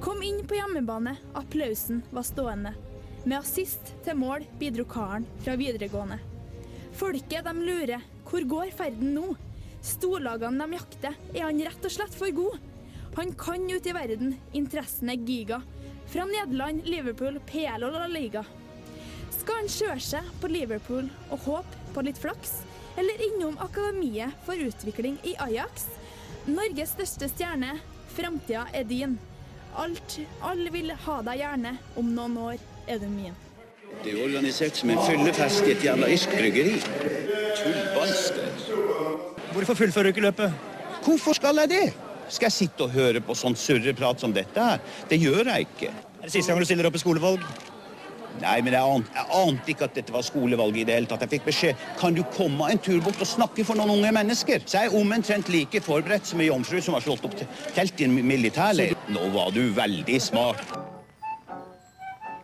Kom 0.00 0.22
inn 0.22 0.42
på 0.46 0.56
hjemmebane, 0.58 1.16
applausen 1.34 2.02
var 2.10 2.26
stående. 2.26 2.74
Med 3.24 3.38
assist 3.38 3.94
til 4.04 4.18
mål 4.18 4.44
bidro 4.60 4.84
karen 4.88 5.26
fra 5.44 5.54
videregående. 5.60 6.18
Folket 6.94 7.46
de 7.46 7.54
lurer, 7.58 8.02
hvor 8.28 8.44
går 8.48 8.74
ferden 8.76 9.14
nå? 9.16 9.34
Storlagene 9.84 10.64
de 10.64 10.78
jakter, 10.78 11.16
er 11.34 11.46
han 11.46 11.62
rett 11.66 11.86
og 11.86 11.92
slett 11.92 12.14
for 12.16 12.34
god? 12.34 12.60
Han 13.16 13.32
kan 13.38 13.64
ut 13.70 13.86
i 13.86 13.94
verden, 13.94 14.36
interessen 14.52 15.10
er 15.12 15.22
giga. 15.22 15.60
Fra 16.10 16.26
Nederland, 16.28 16.84
Liverpool, 16.88 17.38
PL 17.46 17.84
og 17.86 17.94
La 17.94 18.06
Liga. 18.10 18.44
Skal 19.34 19.62
han 19.62 19.70
kjøre 19.70 20.00
seg 20.02 20.30
på 20.40 20.50
Liverpool 20.50 21.10
og 21.30 21.44
håpe 21.46 21.82
på 21.94 22.04
litt 22.06 22.20
flaks? 22.20 22.62
Eller 22.98 23.22
innom 23.26 23.58
Akademiet 23.62 24.34
for 24.46 24.58
utvikling 24.58 25.18
i 25.26 25.34
Ajax? 25.42 25.86
Norges 26.46 26.94
største 26.94 27.28
stjerne, 27.32 27.78
framtida 28.14 28.66
er 28.74 28.86
din. 28.88 29.16
Alt, 29.74 30.18
alle 30.42 30.70
vil 30.70 30.92
ha 31.06 31.16
deg 31.26 31.40
gjerne, 31.40 31.74
om 31.98 32.12
noen 32.14 32.36
år 32.38 32.60
er 32.86 33.00
du 33.02 33.08
min. 33.10 33.34
Det 34.04 34.12
er 34.12 34.18
jo 34.18 34.24
organisert 34.26 34.78
som 34.78 34.90
en 34.92 35.02
fyllefest 35.02 35.66
i 35.66 35.74
et 35.74 35.84
jævla 35.86 36.10
irsk 36.14 36.34
bryggeri. 36.34 36.76
Hvorfor 39.54 39.78
fullfører 39.78 40.08
du 40.08 40.12
ikke 40.12 40.26
løpet? 40.28 40.54
Hvorfor 41.04 41.36
skal 41.38 41.62
jeg 41.62 41.72
det? 41.74 41.84
Skal 42.28 42.48
jeg 42.48 42.56
sitte 42.56 42.86
og 42.86 42.94
høre 42.94 43.20
på 43.22 43.36
sånn 43.38 43.56
surreprat 43.58 44.22
som 44.22 44.32
dette 44.34 44.62
her? 44.70 44.82
Det 45.10 45.18
gjør 45.20 45.50
jeg 45.52 45.68
ikke. 45.68 45.90
Er 45.90 46.26
det 46.26 46.32
siste 46.32 46.52
gang 46.52 46.62
du 46.62 46.68
stiller 46.68 46.88
opp 46.88 46.98
i 46.98 47.02
skolevalg? 47.02 47.42
Nei, 48.42 48.60
men 48.66 48.72
jeg 48.74 48.82
ante, 48.82 49.10
jeg 49.14 49.26
ante 49.38 49.70
ikke 49.70 49.84
at 49.86 49.94
dette 49.94 50.12
var 50.12 50.24
skolevalget 50.26 50.80
i 50.82 50.84
det 50.88 50.94
hele 50.96 51.06
tatt. 51.10 51.20
Jeg 51.22 51.30
fikk 51.36 51.44
beskjed 51.46 51.84
kan 52.00 52.14
du 52.16 52.22
komme 52.34 52.66
en 52.72 52.80
tur 52.82 52.98
bort 53.04 53.20
og 53.22 53.28
snakke 53.30 53.64
for 53.64 53.78
noen 53.78 53.92
unge 53.94 54.10
mennesker. 54.16 54.64
Så 54.66 54.80
jeg 54.82 54.90
er 54.90 54.96
omtrent 54.98 55.48
like 55.54 55.80
forberedt 55.84 56.26
som 56.26 56.40
ei 56.42 56.48
jomfru 56.50 56.80
som 56.82 56.96
har 56.98 57.04
slått 57.06 57.24
opp 57.28 57.36
te- 57.38 57.46
telt 57.76 58.00
i 58.02 58.08
en 58.08 58.16
militærleir. 58.26 58.96
Nå 59.14 59.28
var 59.36 59.54
du 59.54 59.62
veldig 59.76 60.18
smart. 60.20 60.64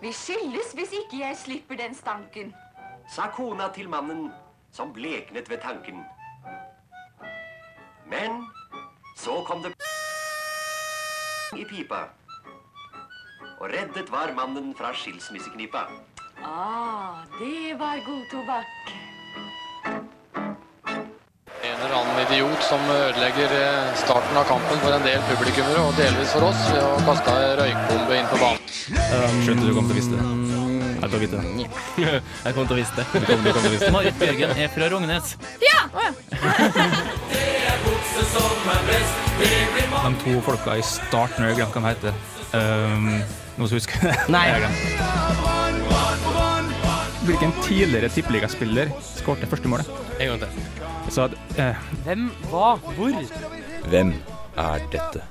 Vi 0.01 0.13
skilles 0.17 0.71
hvis 0.79 0.95
ikke 1.03 1.19
jeg 1.25 1.37
slipper 1.37 1.77
den 1.83 1.95
stanken. 1.95 2.55
sa 3.11 3.27
kona 3.35 3.69
til 3.75 3.89
mannen 3.91 4.31
som 4.73 4.93
bleknet 4.95 5.51
ved 5.51 5.59
tanken. 5.59 6.05
Men 8.07 8.45
så 9.19 9.43
kom 9.47 9.63
det 9.63 9.73
i 11.59 11.65
pipa. 11.65 12.05
Og 13.61 13.69
reddet 13.69 14.09
var 14.13 14.33
mannen 14.37 14.71
fra 14.79 14.93
skilsmisseknipa. 14.97 15.83
Ah, 16.45 17.21
det 17.39 17.75
var 17.81 18.01
god 18.07 18.23
tobakk. 18.33 18.93
En 21.61 21.77
eller 21.85 21.95
annen 21.99 22.21
idiot 22.25 22.63
som 22.65 22.81
ødelegger 22.89 23.53
eh, 23.53 23.91
starten 24.01 24.37
av 24.41 24.47
kampen 24.49 24.81
for 24.81 24.95
en 24.97 25.05
del 25.05 25.21
publikummere, 25.29 25.83
og 25.85 25.93
delvis 25.99 26.33
for 26.33 26.47
oss, 26.49 26.63
ved 26.73 26.81
å 26.87 26.95
kaste 27.05 27.35
ei 27.37 27.51
røykbombe 27.61 28.17
inn 28.17 28.31
på 28.33 28.39
banen. 28.41 28.65
Skjønte 29.45 29.69
du 29.69 29.75
kom 29.77 29.91
til 29.91 29.97
å 29.97 30.01
vite 30.01 30.17
det. 30.17 30.25
Jeg 31.01 31.09
kom 31.11 31.11
til 31.11 31.19
å 31.19 31.23
vite 31.25 31.37
det. 31.37 31.45
Jeg 32.47 32.57
kom 32.57 32.65
til 32.71 32.75
å 32.77 32.81
vise 32.81 32.97
det. 32.97 33.07
Du 33.13 33.27
kom- 33.29 33.45
du 33.45 33.51
kom 33.53 33.61
til 33.61 33.71
å 33.71 33.75
vise 33.77 33.85
det. 33.85 33.93
Marit 33.99 34.17
Bjørgen 34.21 34.57
er 34.57 34.73
fra 34.77 34.91
Rognes. 34.95 35.37
Ja! 35.65 35.81
Oh, 38.31 38.49
ja. 38.87 39.30
De 39.41 40.11
to 40.25 40.41
folka 40.45 40.77
i 40.77 40.83
starten, 40.85 41.47
jeg 41.49 41.57
glemte 41.61 41.81
hva 41.81 41.93
de 41.93 41.95
heter. 41.95 42.13
Um, 42.51 43.09
noen 43.57 43.69
som 43.71 43.77
husker 43.79 44.05
det? 44.05 44.17
Nei. 44.33 44.47
Hvilken 47.29 47.53
tidligere 47.63 48.09
tippeligaspiller 48.13 48.91
skårte 49.05 49.49
første 49.49 49.69
målet? 49.71 49.89
En 50.21 50.33
gang 50.33 50.41
til. 50.41 50.51
Så 51.13 51.29
at, 51.29 51.35
eh, 51.61 51.77
Hvem, 52.05 52.31
hva, 52.51 52.75
hvor? 52.97 53.13
Hvem 53.89 54.15
er 54.57 54.87
dette? 54.93 55.23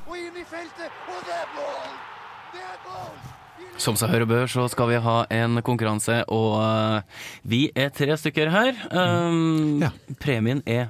Som 3.80 3.96
seg 3.96 4.12
hør 4.12 4.26
og 4.26 4.32
bør, 4.32 4.46
så 4.52 4.68
skal 4.68 4.90
vi 4.92 5.02
ha 5.02 5.18
en 5.32 5.62
konkurranse, 5.64 6.24
og 6.28 6.60
uh, 6.60 7.02
vi 7.48 7.70
er 7.76 7.90
tre 7.96 8.18
stykker 8.20 8.52
her. 8.52 8.80
Um, 8.92 9.86
Premien 10.20 10.62
er 10.68 10.90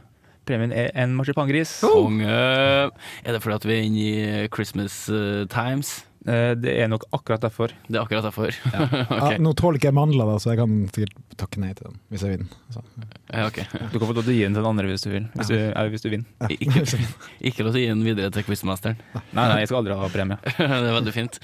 Premien 0.49 0.71
er 0.73 0.89
en 0.97 1.13
marsipangris. 1.13 1.79
Konge. 1.85 2.25
Er 2.25 3.31
det 3.31 3.41
fordi 3.43 3.55
at 3.55 3.65
vi 3.69 3.73
er 3.75 3.83
inne 3.85 3.99
i 3.99 4.47
Christmas 4.49 5.09
eh, 5.09 5.45
times? 5.45 6.09
Eh, 6.27 6.51
det 6.60 6.73
er 6.82 6.89
nok 6.91 7.05
akkurat 7.15 7.41
derfor. 7.45 7.71
Det 7.88 7.95
er 7.95 8.01
akkurat 8.03 8.25
derfor. 8.27 8.51
Ja, 8.73 8.88
Ok. 9.19 9.38
nå 9.39 9.53
tåler 9.55 9.79
ikke 9.79 9.88
jeg 9.88 9.95
mandler, 9.95 10.27
da, 10.27 10.36
så 10.41 10.51
jeg 10.51 10.60
kan 10.60 10.73
sikkert 10.91 11.38
takke 11.39 11.62
nei 11.63 11.71
til 11.77 11.88
den 11.88 11.99
hvis 12.12 12.25
jeg 12.25 12.34
vinner. 12.34 12.58
Så. 12.75 12.84
Ja, 13.29 13.45
okay. 13.45 13.65
Du 13.93 13.95
kan 13.95 14.10
få 14.10 14.15
lov 14.17 14.25
til 14.25 14.34
å 14.34 14.36
gi 14.36 14.43
den 14.43 14.58
til 14.58 14.63
den 14.63 14.69
andre 14.73 14.89
hvis 14.89 15.05
du 15.05 15.10
vil. 15.13 15.27
Hvis 15.38 15.51
du, 15.51 15.55
hvis 15.93 16.03
du 16.03 16.10
vinner. 16.12 16.55
Ikke, 16.55 16.84
ikke 17.51 17.65
lov 17.67 17.75
til 17.75 17.79
å 17.79 17.84
gi 17.86 17.91
den 17.93 18.03
videre 18.03 18.34
til 18.36 18.45
quizmasteren. 18.47 18.99
Nei, 19.15 19.45
nei, 19.45 19.60
jeg 19.62 19.71
skal 19.71 19.79
aldri 19.79 19.99
ha 20.01 20.12
premie. 20.12 20.39
det 20.60 20.67
er 20.67 20.97
veldig 20.97 21.15
fint. 21.15 21.39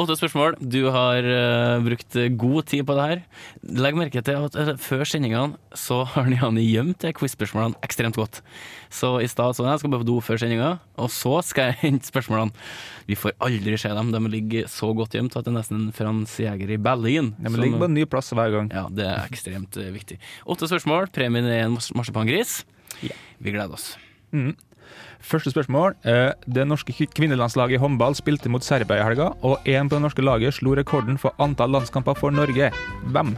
Åtte 0.00 0.18
spørsmål. 0.20 0.58
Du 0.62 0.80
har 0.94 1.26
uh, 1.26 1.82
brukt 1.84 2.20
god 2.44 2.70
tid 2.70 2.86
på 2.86 2.98
det 2.98 3.08
her. 3.10 3.24
Legg 3.82 3.98
merke 3.98 4.22
til 4.26 4.46
at 4.46 4.60
uh, 4.60 4.74
før 4.80 5.04
sendingene 5.08 5.58
så 5.76 6.04
har 6.14 6.30
Niani 6.30 6.68
gjemt 6.68 7.08
quiz-spørsmålene 7.18 7.82
ekstremt 7.86 8.20
godt. 8.20 8.44
Så 8.90 9.20
i 9.22 9.28
stad 9.30 9.54
så 9.54 9.64
jeg 9.68 9.78
skal 9.78 9.92
bare 9.92 10.02
på 10.02 10.08
do 10.08 10.16
før 10.24 10.40
sendinga, 10.42 10.70
og 10.98 11.10
så 11.14 11.36
skal 11.46 11.70
jeg 11.70 11.78
hente 11.84 12.10
spørsmålene. 12.10 12.50
Vi 13.06 13.14
får 13.18 13.36
aldri 13.46 13.76
se 13.78 13.92
dem. 13.94 14.10
De 14.14 14.20
ligger 14.32 14.66
så 14.70 14.90
godt 14.98 15.14
gjemt 15.14 15.36
at 15.38 15.46
det 15.46 15.52
er 15.52 15.58
nesten 15.60 15.78
en 15.86 15.92
Frans 15.94 16.34
Jæger 16.42 16.74
i 16.74 16.78
Berlin. 16.82 17.32
Ja, 17.38 17.48
men 17.50 17.60
ligger 17.62 17.78
på 17.84 17.90
en 17.90 17.94
ny 17.94 18.04
plass 18.10 18.32
hver 18.34 18.50
gang. 18.54 18.72
Ja, 18.74 18.88
det 18.90 19.06
er 19.06 19.30
ekstremt 19.30 19.78
eh, 19.78 19.92
viktig. 19.94 20.18
Åtte 20.50 20.66
spørsmål. 20.70 21.06
Premien 21.14 21.46
er 21.46 21.64
en 21.68 21.78
marsipangris. 21.78 22.60
marsipangris. 22.66 23.14
Vi 23.40 23.54
gleder 23.54 23.72
oss. 23.78 23.92
Mm. 24.34 24.52
Første 25.20 25.50
spørsmål. 25.52 25.94
Eh, 26.04 26.32
Det 26.46 26.66
norske 26.66 26.92
kvinnelandslaget 27.14 27.78
i 27.78 27.80
håndball 27.82 28.14
spilte 28.18 28.50
mot 28.50 28.64
Serbia 28.64 29.00
i 29.00 29.06
helga, 29.06 29.30
og 29.46 29.62
én 29.68 29.88
på 29.88 29.96
det 29.98 30.02
norske 30.02 30.24
laget 30.24 30.54
slo 30.56 30.74
rekorden 30.74 31.18
for 31.20 31.34
antall 31.38 31.70
landskamper 31.76 32.16
for 32.18 32.30
Norge. 32.34 32.70
Hvem? 33.12 33.36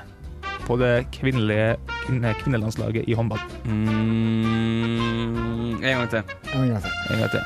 På 0.66 0.76
det 0.78 1.06
kvinnelige 1.12 1.76
kvinne- 2.04 2.34
kvinnelandslaget 2.42 3.04
i 3.08 3.12
håndball. 3.18 3.40
Mm, 3.64 3.74
en 5.82 5.98
gang 5.98 6.10
til. 6.10 6.22
En 6.54 6.68
gang 6.68 6.82
til. 6.82 6.90
En 7.10 7.18
gang 7.18 7.30
til. 7.30 7.40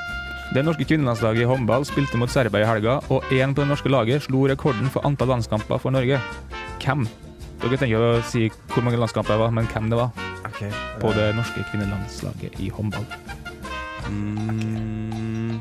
Det 0.55 0.63
norske 0.65 0.85
kvinnelandslaget 0.87 1.41
i 1.43 1.49
håndball 1.51 1.85
spilte 1.85 2.17
mot 2.21 2.31
Serbia 2.31 2.63
i 2.63 2.67
helga, 2.69 3.01
og 3.11 3.23
én 3.35 3.55
på 3.55 3.63
det 3.65 3.69
norske 3.69 3.89
laget 3.91 4.23
slo 4.23 4.47
rekorden 4.47 4.89
for 4.93 5.01
antall 5.07 5.29
landskamper 5.35 5.79
for 5.83 5.91
Norge. 5.91 6.21
Hvem? 6.85 7.07
Dere 7.63 7.77
tenker 7.81 7.99
å 7.99 8.23
si 8.23 8.51
hvor 8.71 8.85
mange 8.85 8.99
landskamper 9.01 9.33
det 9.35 9.41
var, 9.41 9.51
men 9.57 9.67
hvem 9.73 9.91
det 9.91 9.99
var 9.99 10.11
på 11.01 11.13
det 11.17 11.33
norske 11.37 11.65
kvinnelandslaget 11.71 12.61
i 12.63 12.69
håndball. 12.69 13.05
Mm. 14.09 15.61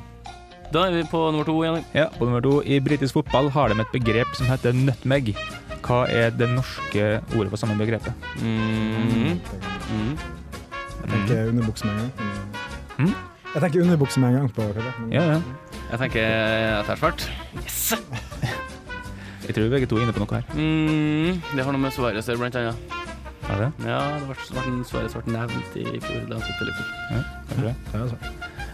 Da 0.74 0.80
er 0.88 0.92
vi 0.92 1.04
på 1.10 1.20
nummer 1.32 1.46
to 1.48 1.56
igjen. 1.64 1.86
Ja, 1.96 2.10
på 2.14 2.26
nummer 2.28 2.42
to. 2.44 2.60
I 2.62 2.80
britisk 2.84 3.14
fotball 3.18 3.50
har 3.50 3.70
de 3.72 3.80
et 3.82 3.92
begrep 3.96 4.28
som 4.38 4.46
heter 4.50 4.74
nutmeg. 4.76 5.34
Hva 5.86 6.00
er 6.10 6.32
det 6.34 6.48
norske 6.50 7.04
ordet 7.36 7.52
for 7.54 7.62
samme 7.62 7.76
begrepet? 7.78 8.14
Mm. 8.42 9.38
Jeg 11.06 11.12
tenker 11.12 11.52
underbukse 11.52 11.86
med 11.86 11.94
en 11.94 12.02
gang. 12.02 12.12
Mm? 12.98 13.14
Jeg 13.56 13.62
tenker 13.64 13.82
underbukse 13.86 14.20
med 14.24 14.30
en 14.34 14.36
gang 14.40 14.50
på 14.56 14.66
det. 14.74 14.84
men- 15.00 15.12
Ja, 15.14 15.24
ja. 15.36 15.42
Jeg 15.92 16.00
tenker 16.00 16.26
at 16.80 16.88
det 16.88 16.94
er 16.96 17.00
svart. 17.02 17.30
Yes! 17.62 17.94
Jeg 19.46 19.54
tror 19.56 19.70
begge 19.70 19.86
to 19.88 19.98
er 19.98 20.02
inne 20.02 20.14
på 20.16 20.20
noe 20.26 20.34
her. 20.34 20.44
Mm, 20.58 21.42
det 21.56 21.64
har 21.64 21.72
noe 21.72 21.82
med 21.82 21.94
Suárez 21.94 22.26
å 22.26 22.34
gjøre, 22.34 22.40
blant 22.42 22.56
annet. 22.56 22.76
Er 23.46 23.60
det? 23.62 23.86
Ja, 23.86 24.00
det 24.18 24.26
ble, 24.26 24.36
svart, 24.42 24.86
Suárez 24.90 25.12
svart 25.14 25.28
nevnt 25.30 25.76
i 25.78 25.84
fjor. 26.02 26.24
Da 26.32 26.40
tok 26.42 26.58
til 26.58 26.68
Ja, 27.12 27.22
det. 27.62 27.76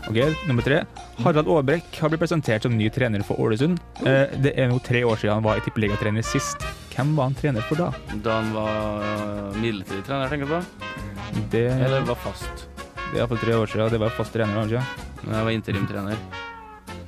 Ok, 0.07 0.47
Nummer 0.47 0.63
tre. 0.63 0.79
Harald 1.19 1.47
Aabrekk 1.47 1.99
har 1.99 2.09
blitt 2.09 2.21
presentert 2.23 2.63
som 2.63 2.77
ny 2.77 2.87
trener 2.89 3.21
for 3.23 3.35
Ålesund. 3.37 3.77
Eh, 4.05 4.27
det 4.41 4.55
er 4.57 4.69
nå 4.71 4.79
tre 4.81 5.03
år 5.03 5.17
siden 5.19 5.33
han 5.33 5.43
var 5.43 5.57
i 5.57 5.59
tippeligatrener 5.59 6.23
sist. 6.23 6.63
Hvem 6.91 7.13
var 7.15 7.29
han 7.29 7.35
trener 7.39 7.63
for 7.69 7.79
da? 7.79 7.89
Da 8.25 8.37
han 8.41 8.51
var 8.55 9.05
øh, 9.05 9.59
midlertidig 9.61 10.03
trener, 10.07 10.31
tenker 10.31 10.47
jeg 10.47 10.51
på? 10.51 11.41
Det, 11.53 11.65
Eller 11.71 12.03
var 12.07 12.19
fast? 12.19 12.67
det 13.11 13.17
er 13.17 13.23
iallfall 13.23 13.39
tre 13.41 13.55
år 13.59 13.71
siden. 13.71 13.91
Det 13.91 13.99
var 13.99 14.13
fast 14.15 14.33
trener, 14.35 14.55
var 14.55 14.65
han 14.65 14.71
ikke? 14.71 15.07
Men 15.23 15.35
jeg 15.35 15.47
var 15.47 15.55
interimtrener. 15.55 16.21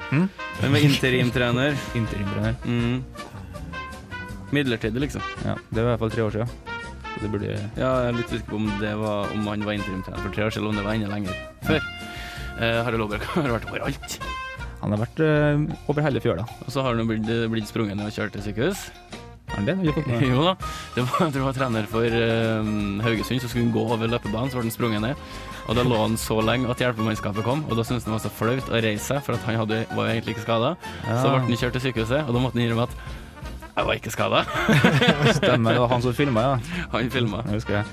Hm? 0.09 0.25
Han 0.61 0.75
var 0.75 0.85
interimtrener. 0.87 1.77
Interimtrener. 1.99 2.55
Mm. 2.65 3.03
Midlertidig, 4.53 5.01
liksom. 5.07 5.23
Ja, 5.45 5.55
det 5.69 5.81
var 5.81 5.87
i 5.87 5.91
hvert 5.93 6.03
fall 6.03 6.13
tre 6.13 6.25
år 6.27 6.35
siden. 6.35 6.53
Så 7.13 7.21
det 7.23 7.31
burde 7.33 7.49
Ja, 7.53 7.89
jeg 8.03 8.11
er 8.11 8.17
litt 8.17 8.31
usikker 8.31 8.49
på 8.51 8.59
om, 8.59 8.69
det 8.81 8.93
var, 8.99 9.31
om 9.35 9.47
han 9.51 9.65
var 9.67 9.77
interimtrener 9.77 10.21
for 10.23 10.35
tre 10.35 10.47
år 10.47 10.53
siden, 10.55 10.67
eller 10.67 10.73
om 10.73 10.79
det 10.79 10.85
var 10.87 10.99
enda 10.99 11.11
lenger 11.11 11.43
før. 11.67 11.89
Eh, 12.53 12.79
Harald 12.85 13.05
Aabrekk 13.07 13.27
har 13.33 13.51
vært 13.55 13.69
overalt. 13.71 14.17
Han 14.83 14.93
har 14.93 14.99
vært 15.05 15.21
eh, 15.23 15.63
over 15.89 16.05
hele 16.05 16.21
fjøla. 16.23 16.45
Og 16.67 16.71
så 16.73 16.83
har 16.85 16.95
han 16.99 17.09
blitt, 17.09 17.29
blitt 17.51 17.69
sprunget 17.71 17.97
ned 17.97 18.11
og 18.11 18.15
kjørt 18.15 18.35
til 18.35 18.45
sykehus. 18.45 18.87
Han 19.53 19.67
det? 19.67 19.75
Har 19.79 19.97
fått 19.97 20.09
med 20.11 20.27
jo 20.33 20.45
da. 20.45 20.53
Det 20.95 21.05
var, 21.05 21.25
jeg 21.25 21.33
tror 21.33 21.39
han 21.39 21.49
var 21.49 21.57
trener 21.57 21.89
for 21.89 22.19
eh, 22.19 22.71
Haugesund, 23.05 23.43
så 23.43 23.49
skulle 23.49 23.67
han 23.67 23.73
gå 23.75 23.83
over 23.95 24.11
løpebanen, 24.11 24.51
så 24.51 24.59
ble 24.59 24.67
han 24.67 24.75
sprunget 24.75 25.03
ned. 25.05 25.27
Og 25.63 25.77
da 25.77 25.85
lå 25.87 25.99
han 26.01 26.17
så 26.19 26.39
lenge 26.43 26.67
at 26.71 26.81
hjelpemannskapet 26.83 27.45
kom, 27.45 27.63
og 27.69 27.77
da 27.79 27.85
syntes 27.87 28.03
han 28.07 28.11
det 28.11 28.17
var 28.17 28.23
så 28.25 28.33
flaut 28.35 28.71
å 28.71 28.81
reise 28.83 29.05
seg, 29.05 29.21
for 29.23 29.37
at 29.37 29.45
han 29.47 29.61
hadde, 29.61 29.83
var 29.95 30.09
jo 30.09 30.15
egentlig 30.17 30.35
ikke 30.35 30.47
skada. 30.47 30.73
Så 31.07 31.29
ble 31.29 31.45
han 31.45 31.61
kjørt 31.61 31.77
til 31.77 31.85
sykehuset, 31.87 32.25
og 32.25 32.35
da 32.35 32.41
måtte 32.43 32.59
han 32.59 32.65
innrømme 32.65 32.89
at 32.89 32.97
Jeg 33.73 33.87
var 33.87 33.97
ikke 33.97 34.11
skada. 34.13 34.43
Stemmer, 35.39 35.73
det 35.73 35.81
var 35.81 35.93
han 35.95 36.03
som 36.03 36.13
filma, 36.13 36.43
ja. 36.45 36.59
Han 36.93 37.09
filma. 37.09 37.41
Jeg 37.47 37.61
husker 37.61 37.79
det. 37.79 37.85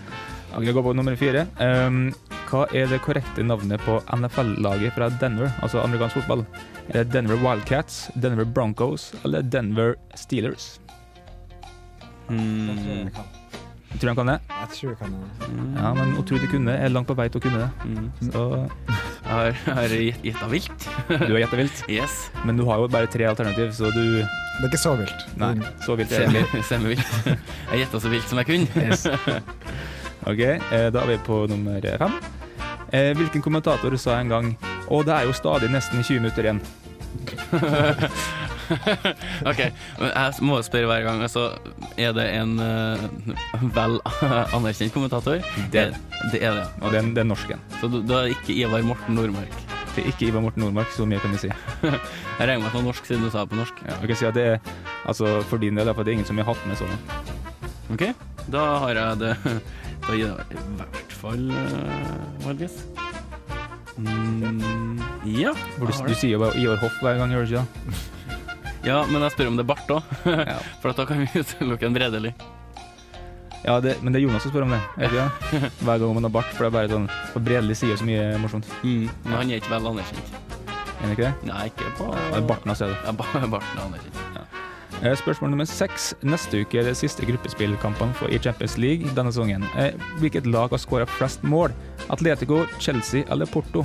Vi 0.58 0.72
går 0.74 0.82
på 0.82 0.92
nummer 0.98 1.14
fire. 1.16 1.46
Um, 1.62 2.10
hva 2.50 2.64
er 2.74 2.88
det 2.90 2.98
korrekte 3.04 3.44
navnet 3.46 3.80
på 3.86 4.00
NFL-laget 4.10 4.96
fra 4.96 5.06
Denver, 5.20 5.52
altså 5.62 5.78
amerikansk 5.84 6.18
fotball? 6.18 6.42
Er 6.90 7.04
det 7.04 7.12
Denver 7.14 7.38
Wildcats, 7.38 8.08
Denver 8.18 8.44
Broncos 8.44 9.12
eller 9.24 9.46
Denver 9.46 9.94
Steelers? 10.18 10.79
Mm. 12.30 12.66
Jeg 12.70 12.76
tror 12.80 12.94
jeg 12.96 13.12
kan. 13.18 13.26
Tror 13.90 14.00
du 14.00 14.06
han 14.08 14.16
kan 14.20 14.28
det? 14.30 14.38
Jeg 14.48 14.68
tror 14.74 14.88
jeg 14.92 14.98
kan 15.00 15.10
det. 15.18 15.26
Ja, 15.80 15.88
men 15.98 16.08
å 16.16 16.18
tro 16.24 16.34
du 16.38 16.46
kunne, 16.48 16.72
er 16.78 16.88
langt 16.94 17.08
på 17.10 17.16
vei 17.18 17.26
til 17.28 17.38
å 17.40 17.42
kunne 17.44 17.60
det. 17.64 17.70
Mm. 17.90 18.06
Så 18.30 18.40
Jeg 19.20 19.54
har, 19.66 19.88
gjetta 20.24 20.46
vilt. 20.50 20.80
du 21.10 21.32
har 21.34 21.40
gjetta 21.42 21.58
vilt. 21.60 21.78
Yes. 21.90 22.14
Men 22.46 22.54
du 22.60 22.64
har 22.70 22.76
jo 22.80 22.86
bare 22.90 23.08
tre 23.10 23.24
alternativ, 23.28 23.68
så 23.76 23.86
du 23.92 24.02
Det 24.22 24.62
er 24.62 24.68
ikke 24.70 24.80
så 24.82 24.92
vilt. 24.98 25.20
Nei, 25.40 25.54
så 25.84 25.90
vilt 25.98 26.12
er 26.16 26.20
det. 26.32 26.44
Semivilt. 26.70 27.10
Jeg 27.26 27.76
gjetta 27.84 27.96
så 28.00 28.08
vilt 28.12 28.28
som 28.30 28.38
jeg 28.42 28.48
kunne. 28.52 28.68
Yes. 28.86 29.02
Ok, 30.28 30.40
eh, 30.44 30.88
da 30.92 31.00
er 31.00 31.06
vi 31.14 31.18
på 31.24 31.36
nummer 31.48 31.80
fem. 32.00 32.12
Eh, 32.92 33.12
hvilken 33.16 33.40
kommentator 33.42 33.94
sa 33.96 34.18
en 34.18 34.28
gang 34.28 34.48
Å, 34.90 34.98
det 35.06 35.14
er 35.14 35.24
jo 35.28 35.32
stadig 35.38 35.68
nesten 35.70 36.02
20 36.02 36.18
minutter 36.20 36.42
igjen. 36.48 36.60
OK, 39.50 39.60
men 40.00 40.10
jeg 40.10 40.44
må 40.46 40.58
spørre 40.66 40.88
hver 40.90 41.04
gang. 41.06 41.22
Altså, 41.24 41.46
er 42.00 42.14
det 42.16 42.26
en 42.38 42.54
uh, 42.58 43.00
vel 43.76 43.98
anerkjent 44.56 44.94
kommentator? 44.94 45.42
Det, 45.72 45.84
det 46.32 46.40
er 46.42 46.56
det. 46.60 46.64
Er, 46.82 47.10
det 47.14 47.22
er 47.24 47.28
norsken. 47.28 47.60
Så 47.80 47.90
du- 47.92 48.02
da 48.06 48.24
er 48.24 48.34
ikke 48.34 48.56
Ivar 48.56 48.82
Morten 48.86 49.18
Nordmark? 49.18 49.54
Det 49.94 50.04
er 50.04 50.12
ikke 50.12 50.28
Ivar 50.28 50.44
Morten 50.44 50.62
Nordmark, 50.64 50.92
så 50.94 51.06
mye 51.08 51.20
kan 51.22 51.32
vi 51.34 51.42
si. 51.44 51.50
Jeg 52.38 52.48
regner 52.48 52.62
med 52.62 52.68
at 52.68 52.72
det 52.72 52.78
var 52.78 52.86
norsk, 52.86 53.06
siden 53.08 53.24
du 53.26 53.30
sa 53.32 53.44
det 53.44 53.52
på 53.52 53.58
norsk. 53.58 53.82
Ja, 53.88 53.98
kan 54.00 54.16
si 54.20 54.28
at 54.28 54.36
det 54.38 54.46
er, 54.54 54.72
altså 55.04 55.40
for 55.50 55.62
din 55.62 55.76
del, 55.80 55.90
for 55.94 56.06
det 56.06 56.12
er 56.14 56.20
ingen 56.20 56.28
som 56.28 56.38
har 56.40 56.48
hatt 56.52 56.66
med 56.70 56.78
sånn. 56.80 56.94
OK, 57.90 58.06
da 58.54 58.64
har 58.86 59.00
jeg 59.00 59.20
det 59.24 59.34
Da 60.06 60.14
gir 60.16 60.30
jeg 60.30 60.56
i 60.56 60.62
hvert 60.78 61.12
fall 61.20 61.50
uh, 61.52 62.44
valgis. 62.46 62.78
Mm, 64.00 65.00
ja. 65.28 65.52
Du, 65.76 65.84
du 65.90 66.14
sier 66.14 66.32
jo 66.36 66.40
bare 66.40 66.56
Ivar 66.56 66.80
Hoff 66.80 66.96
hver 67.04 67.18
gang, 67.20 67.34
gjør 67.34 67.44
du 67.44 67.52
ikke 67.52 67.66
det? 67.66 67.98
Ja, 68.84 69.02
men 69.10 69.20
jeg 69.22 69.34
spør 69.34 69.50
om 69.50 69.58
det 69.58 69.64
er 69.66 69.68
bart 69.68 69.90
òg, 69.92 70.02
for 70.80 70.90
at 70.92 70.96
da 70.96 71.04
kan 71.08 71.20
vi 71.20 71.28
utelukke 71.42 71.86
en 71.86 71.96
Bredeli. 71.96 72.32
Ja, 73.60 73.74
det, 73.84 73.98
men 74.00 74.14
det 74.14 74.22
er 74.22 74.24
Jonas 74.24 74.42
som 74.46 74.52
spør 74.54 74.64
om 74.64 74.70
det, 74.72 74.78
er 74.96 75.02
det 75.02 75.10
ikke 75.10 75.24
det? 75.60 75.70
Hver 75.84 75.98
gang 76.00 76.14
man 76.16 76.24
har 76.24 76.32
bart, 76.32 76.48
for 76.56 76.64
det 76.64 76.70
er 76.70 76.76
bare 76.78 76.88
sånn 76.94 77.10
For 77.34 77.44
Bredli 77.44 77.74
sier 77.76 77.98
så 78.00 78.06
mye 78.08 78.22
morsomt. 78.40 78.70
Mm, 78.80 79.10
men 79.26 79.36
han 79.36 79.50
er 79.52 79.60
ikke 79.60 79.74
vel 79.74 79.90
anerkjent. 79.92 80.32
Er 80.70 81.02
han 81.04 81.12
ikke 81.12 81.26
det? 81.26 81.34
Nei, 81.50 81.66
ikke 81.68 81.92
på 81.98 82.08
det 82.14 82.38
er 82.40 82.46
barten 82.48 82.72
hans, 82.72 82.80
er 82.86 82.94
det. 82.94 82.96
Ja, 83.04 83.12
ba- 83.20 83.44
barten 83.52 83.76
er 83.76 83.84
anerkjent. 83.84 84.16
Eh, 85.00 85.14
Spørsmål 85.16 85.52
nummer 85.54 85.68
seks. 85.68 86.10
Neste 86.28 86.58
uke 86.64 86.80
er 86.80 86.88
det 86.90 86.96
siste 86.98 87.24
gruppespillkampene 87.28 88.16
for- 88.18 88.32
i 88.32 88.40
Champions 88.42 88.74
League 88.80 89.12
denne 89.16 89.30
sesongen. 89.32 89.64
Eh, 89.80 89.92
Hvilket 90.20 90.48
lag 90.48 90.72
har 90.74 90.80
skåra 90.82 91.06
flest 91.08 91.44
mål? 91.44 91.72
Atletico, 92.12 92.64
Chelsea 92.80 93.24
eller 93.32 93.48
Porto? 93.48 93.84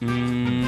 Mm. 0.00 0.66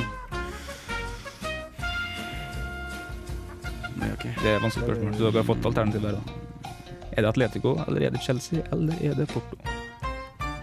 Nei, 4.25 4.33
ok. 4.35 4.43
Det 4.43 4.51
er 4.55 4.61
vanskelig 4.65 4.87
spørsmål, 4.89 5.17
Du 5.19 5.39
har 5.39 5.45
fått 5.47 5.67
alternativ 5.71 6.03
der. 6.03 6.13
da. 6.19 6.73
Er 7.19 7.23
det 7.23 7.29
Atletico, 7.33 7.77
eller 7.89 8.03
er 8.07 8.11
det 8.15 8.21
Chelsea, 8.23 8.63
eller 8.73 8.95
er 9.03 9.15
det 9.19 9.29
Porto? 9.31 9.57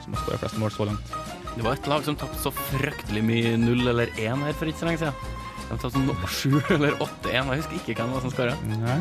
Som 0.03 0.13
har 0.13 0.21
skåra 0.23 0.37
flest 0.43 0.57
mål 0.61 0.71
så 0.71 0.85
langt. 0.85 1.15
Det 1.55 1.63
var 1.63 1.73
et 1.73 1.87
lag 1.87 2.03
som 2.03 2.15
tapte 2.19 2.37
så 2.39 2.51
fryktelig 2.51 3.23
mye 3.23 3.55
null 3.57 3.87
eller 3.87 4.07
én 4.19 4.41
her 4.43 4.53
for 4.53 4.67
ikke 4.67 4.79
så 4.83 4.85
lenge 4.89 4.99
siden. 4.99 5.13
De 5.65 5.77
tapte 5.77 5.91
sånn 5.95 6.27
sju 6.27 6.59
eller 6.75 6.95
åtte 7.01 7.31
én. 7.31 7.47
Jeg 7.47 7.63
husker 7.63 7.75
ikke 7.79 7.95
hvem 8.03 8.11
det 8.11 8.17
var 8.19 8.21
som 8.21 8.33
skåra. 8.35 8.55
Nei. 8.75 8.99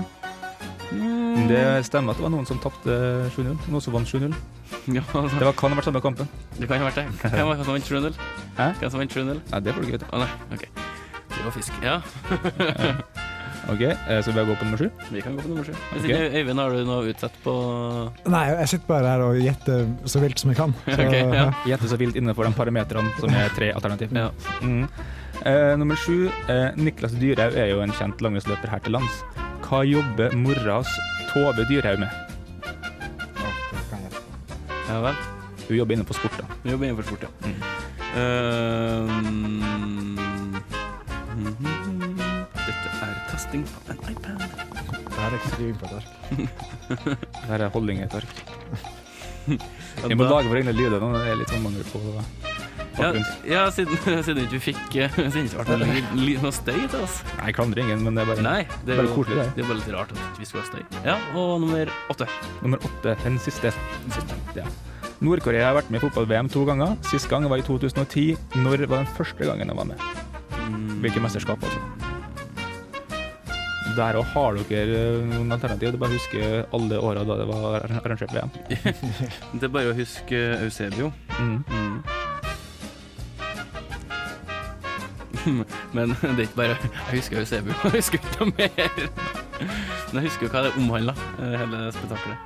Det 1.48 1.62
stemmer 1.88 2.14
at 2.14 2.20
det 2.20 2.22
var 2.24 2.30
noen 2.30 2.46
som 2.46 2.58
tapte 2.62 2.94
7-0, 3.34 3.56
noen 3.68 3.82
som 3.82 3.92
vant 3.96 4.06
7-0. 4.06 4.34
Ja, 4.94 5.02
altså. 5.02 5.38
Det 5.38 5.46
var, 5.48 5.52
kan 5.58 5.72
ha 5.72 5.78
vært 5.80 5.88
samme 5.88 6.00
kampen. 6.04 6.28
Det 6.58 6.68
kan 6.70 6.78
ha 6.78 6.86
vært 6.90 7.00
det. 7.02 7.06
Hvem 7.34 7.46
var 7.48 7.56
det 7.58 7.66
som 7.66 7.74
vant 7.74 7.90
7-0? 7.90 8.18
Hæ? 8.58 8.68
Hvem 8.80 8.90
som 8.94 9.00
vant 9.02 9.16
7-0? 9.18 9.40
Nei, 9.50 9.60
det 9.66 9.74
får 9.74 9.80
du 9.82 9.86
ikke 9.88 9.98
vite. 9.98 10.10
Å 10.14 10.22
nei, 10.22 10.30
OK. 10.54 10.64
Det 11.34 11.44
var 11.44 11.56
fisk. 11.58 11.82
Ja. 11.82 11.98
OK, 13.72 13.80
eh, 13.80 14.20
så 14.22 14.32
vi 14.32 14.44
går 14.44 14.58
på 14.60 14.66
nummer 14.66 14.78
sju? 14.78 14.88
Vi 15.10 15.22
kan 15.24 15.36
gå 15.36 15.42
på 15.42 15.48
nummer 15.48 15.64
sju. 15.64 15.72
Okay. 15.98 16.28
Øyvind, 16.40 16.60
har 16.60 16.74
du 16.74 16.84
noe 16.84 17.08
utsatt 17.12 17.36
på 17.44 17.54
Nei, 18.28 18.42
jeg 18.50 18.70
sitter 18.74 18.90
bare 18.90 19.12
her 19.14 19.24
og 19.24 19.40
gjetter 19.40 19.86
så 20.10 20.20
vilt 20.24 20.42
som 20.42 20.52
jeg 20.52 20.58
kan. 20.60 20.74
Så, 20.84 20.98
okay, 20.98 21.22
ja. 21.24 21.46
ja. 21.72 21.78
Så 21.80 21.98
vilt 22.00 22.18
innenfor 22.20 22.48
de 22.48 22.52
parametrene 22.56 23.14
som 23.20 23.32
er 23.32 23.54
tre 23.56 23.70
alternativ. 23.72 24.12
Ja. 24.16 24.28
Mm. 24.60 24.84
Eh, 25.44 25.72
nummer 25.80 25.98
sju. 25.98 26.28
Eh, 26.52 26.68
Niklas 26.76 27.16
Dyrhaug 27.20 27.56
er 27.56 27.72
jo 27.72 27.80
en 27.84 27.94
kjent 27.96 28.20
langrennsløper 28.24 28.74
her 28.74 28.84
til 28.84 28.98
lands. 28.98 29.24
Hva 29.64 29.80
jobber 29.88 30.36
mora 30.36 30.80
hans 30.80 30.92
Tove 31.32 31.64
Dyrhaug 31.70 32.04
med? 32.04 32.20
Ja 34.84 35.00
vel. 35.00 35.16
Hun 35.64 35.76
jobber 35.78 35.96
innenfor 35.96 36.20
sport, 36.20 36.36
da. 36.38 36.44
Hun 36.62 36.74
jobber 36.74 36.90
innenfor 36.90 37.08
sport, 37.08 37.24
ja. 37.24 37.48
Mm. 37.48 37.84
Ehm, 38.20 39.73
testing 43.34 43.66
på 43.86 43.92
en 43.92 43.98
iPad. 44.12 44.38
Det 44.38 45.18
her 45.18 45.28
er 45.28 45.38
ikke 45.38 45.54
skriving 45.54 45.78
på 45.80 45.88
et 45.88 45.94
ark. 45.98 46.10
Her 47.48 47.64
er 47.66 47.72
holdning 47.74 48.02
i 48.02 48.06
et 48.06 48.18
ark. 48.20 48.42
Vi 50.08 50.16
må 50.16 50.26
lage 50.28 50.48
våre 50.48 50.62
egne 50.62 50.74
lyder 50.74 51.02
nå. 51.02 51.10
Det 51.16 51.32
er 51.32 51.40
litt 51.40 51.50
sånn 51.52 51.64
mangel 51.64 51.84
på 51.90 52.00
Ja, 52.94 53.10
ja 53.48 53.64
siden, 53.74 53.98
siden 54.26 54.44
ikke 54.46 54.60
fikk 54.70 54.94
Siden 54.94 55.32
det 55.34 55.42
ikke 55.48 55.66
ble 55.66 55.88
noe, 55.90 56.36
noe 56.46 56.54
støy 56.54 56.78
til 56.78 57.02
oss. 57.02 57.18
Nei, 57.34 57.50
jeg 57.50 57.58
klandrer 57.58 57.82
ingen, 57.84 58.06
men 58.06 58.16
det 58.16 58.24
er 58.24 58.30
bare, 58.30 58.46
Nei, 58.46 58.60
det 58.84 58.94
er, 58.94 59.02
bare 59.02 59.10
jo, 59.10 59.18
koselig. 59.18 59.40
Det. 59.42 59.48
det 59.58 59.66
er 59.66 59.70
bare 59.72 59.80
litt 59.82 59.92
rart 59.96 60.14
at 60.14 60.22
ikke 60.22 60.44
vi 60.44 60.50
skulle 60.50 60.64
ha 60.64 60.70
støy. 60.70 61.02
Ja, 61.10 61.18
og 61.34 61.52
nummer 61.64 61.94
åtte. 62.14 62.30
Nummer 62.62 62.88
åtte, 62.90 63.16
den 63.26 63.42
siste. 63.42 63.74
Den 64.06 64.16
siste. 64.16 64.40
Ja. 64.60 64.68
Nord-Korea 65.24 65.68
har 65.70 65.78
vært 65.78 65.90
med 65.90 66.02
i 66.02 66.06
fotball-VM 66.06 66.50
to 66.52 66.64
ganger. 66.68 66.96
Sist 67.10 67.30
gang 67.30 67.46
var 67.50 67.60
i 67.60 67.66
2010. 67.66 68.34
Når 68.62 68.86
var 68.86 69.02
den 69.02 69.12
første 69.18 69.50
gangen 69.50 69.70
de 69.70 69.78
var 69.82 69.90
med? 69.90 70.10
Hvilket 71.04 71.22
mesterskap, 71.22 71.62
altså? 71.64 72.03
Der 73.94 74.16
òg 74.18 74.24
har 74.32 74.56
dere 74.68 74.96
eh, 74.98 75.24
noen 75.30 75.52
alternativ. 75.54 75.92
Det 75.92 75.94
er 75.94 76.00
bare 76.02 76.10
å 76.10 76.18
huske 76.18 76.40
alle 76.74 76.96
åra 76.98 77.22
da 77.28 77.36
det 77.38 77.46
var 77.50 77.84
arrangert 77.86 78.32
VM. 78.34 78.50
Det 79.60 79.68
er 79.68 79.72
bare 79.76 79.92
å 79.92 79.96
huske 79.98 80.40
Eusebio. 80.64 81.12
Mm. 81.38 81.58
Mm. 81.70 81.96
Men 85.94 86.14
det 86.22 86.30
er 86.30 86.42
ikke 86.46 86.56
bare 86.56 86.76
Jeg 86.80 87.14
husker 87.20 87.38
Eusebio, 87.42 87.74
jeg 87.84 87.98
husker 88.00 88.18
ikke 88.18 88.36
noe 88.40 88.52
mer. 88.56 88.70
Men 89.60 90.18
jeg 90.22 90.26
husker 90.30 90.46
jo 90.48 90.52
hva 90.54 90.62
det 90.66 90.74
omhandla, 90.80 91.14
hele 91.38 91.86
spetakkelet. 91.94 92.38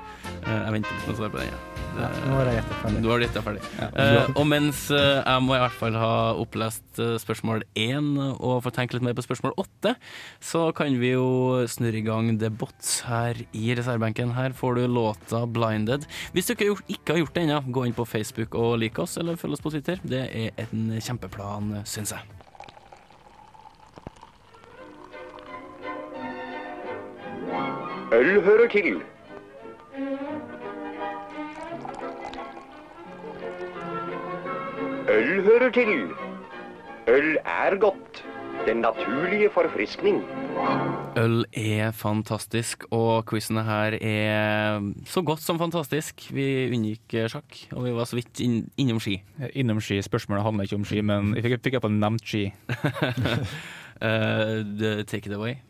Eh, 0.43 0.63
Jeg 0.65 0.73
venter 0.79 0.97
litt 0.97 1.07
med 1.07 1.15
å 1.15 1.19
svare 1.23 1.33
på 1.37 1.43
den. 1.45 1.53
Ja. 1.53 1.59
Ja, 1.99 2.09
nå 2.29 2.37
har 2.37 2.47
jeg 2.47 2.59
gjetta 2.61 2.77
ferdig. 2.79 3.01
Du 3.03 3.09
har 3.11 3.23
gjetta 3.25 3.41
ferdig. 3.43 3.63
Ja. 3.75 3.89
Uh, 3.91 4.29
og 4.39 4.45
mens 4.47 4.85
uh, 4.93 5.19
jeg 5.19 5.43
må 5.43 5.57
i 5.57 5.63
hvert 5.65 5.79
fall 5.81 5.97
ha 5.99 6.13
opplest 6.39 7.01
uh, 7.03 7.17
spørsmål 7.19 7.65
én 7.79 8.13
og 8.21 8.61
få 8.63 8.73
tenke 8.75 8.95
litt 8.95 9.07
mer 9.07 9.17
på 9.19 9.25
spørsmål 9.27 9.57
åtte, 9.59 9.97
så 10.39 10.69
kan 10.79 10.95
vi 11.01 11.11
jo 11.17 11.67
snurre 11.71 11.99
i 11.99 12.05
gang 12.07 12.31
The 12.39 12.53
Bots 12.55 13.01
her 13.09 13.43
i 13.51 13.75
reservebenken. 13.75 14.37
Her 14.39 14.55
får 14.55 14.79
du 14.79 14.85
låta 14.87 15.43
'Blinded'. 15.43 16.07
Hvis 16.37 16.47
du 16.47 16.55
ikke 16.55 16.69
har 16.69 16.73
gjort, 16.77 16.95
ikke 16.95 17.17
har 17.17 17.23
gjort 17.25 17.35
det 17.35 17.47
ennå, 17.49 17.61
gå 17.75 17.87
inn 17.89 17.99
på 17.99 18.07
Facebook 18.07 18.55
og 18.55 18.79
lik 18.79 19.03
oss, 19.03 19.19
eller 19.19 19.41
følg 19.41 19.59
oss 19.59 19.67
på 19.67 19.75
Twitter. 19.75 19.99
Det 20.07 20.25
er 20.31 20.67
en 20.69 20.95
kjempeplan, 21.03 21.81
syns 21.83 22.15
jeg. 22.15 22.23
Øl 28.15 28.43
hører 28.47 28.69
til. 28.71 29.03
Hører 35.49 35.71
til. 35.73 35.93
Øl 37.09 37.37
er 37.45 37.77
godt. 37.81 38.25
Den 38.67 38.77
naturlige 38.77 39.49
forfriskning. 39.55 40.19
Øl 41.17 41.45
er 41.57 41.91
fantastisk, 41.91 42.85
og 42.91 43.25
quizene 43.31 43.63
her 43.65 43.97
er 44.01 44.83
så 45.07 45.23
godt 45.23 45.41
som 45.41 45.59
fantastisk. 45.59 46.27
Vi 46.35 46.69
unngikk 46.75 47.17
sjakk, 47.33 47.63
og 47.73 47.87
vi 47.87 47.95
var 47.97 48.05
så 48.11 48.19
vidt 48.19 48.43
inn, 48.45 48.59
innom 48.77 49.01
ski. 49.01 49.23
Innom 49.55 49.81
ski. 49.81 50.03
Spørsmålet 50.05 50.45
handler 50.45 50.69
ikke 50.69 50.81
om 50.83 50.85
ski, 50.85 51.01
men 51.01 51.33
jeg 51.37 51.47
fikk, 51.47 51.57
fikk 51.65 51.79
jeg 51.79 51.87
på 51.87 51.93
nevnt 51.95 52.29
ski. 52.29 52.45
uh, 54.05 55.03
take 55.09 55.25
it 55.25 55.33
away. 55.33 55.63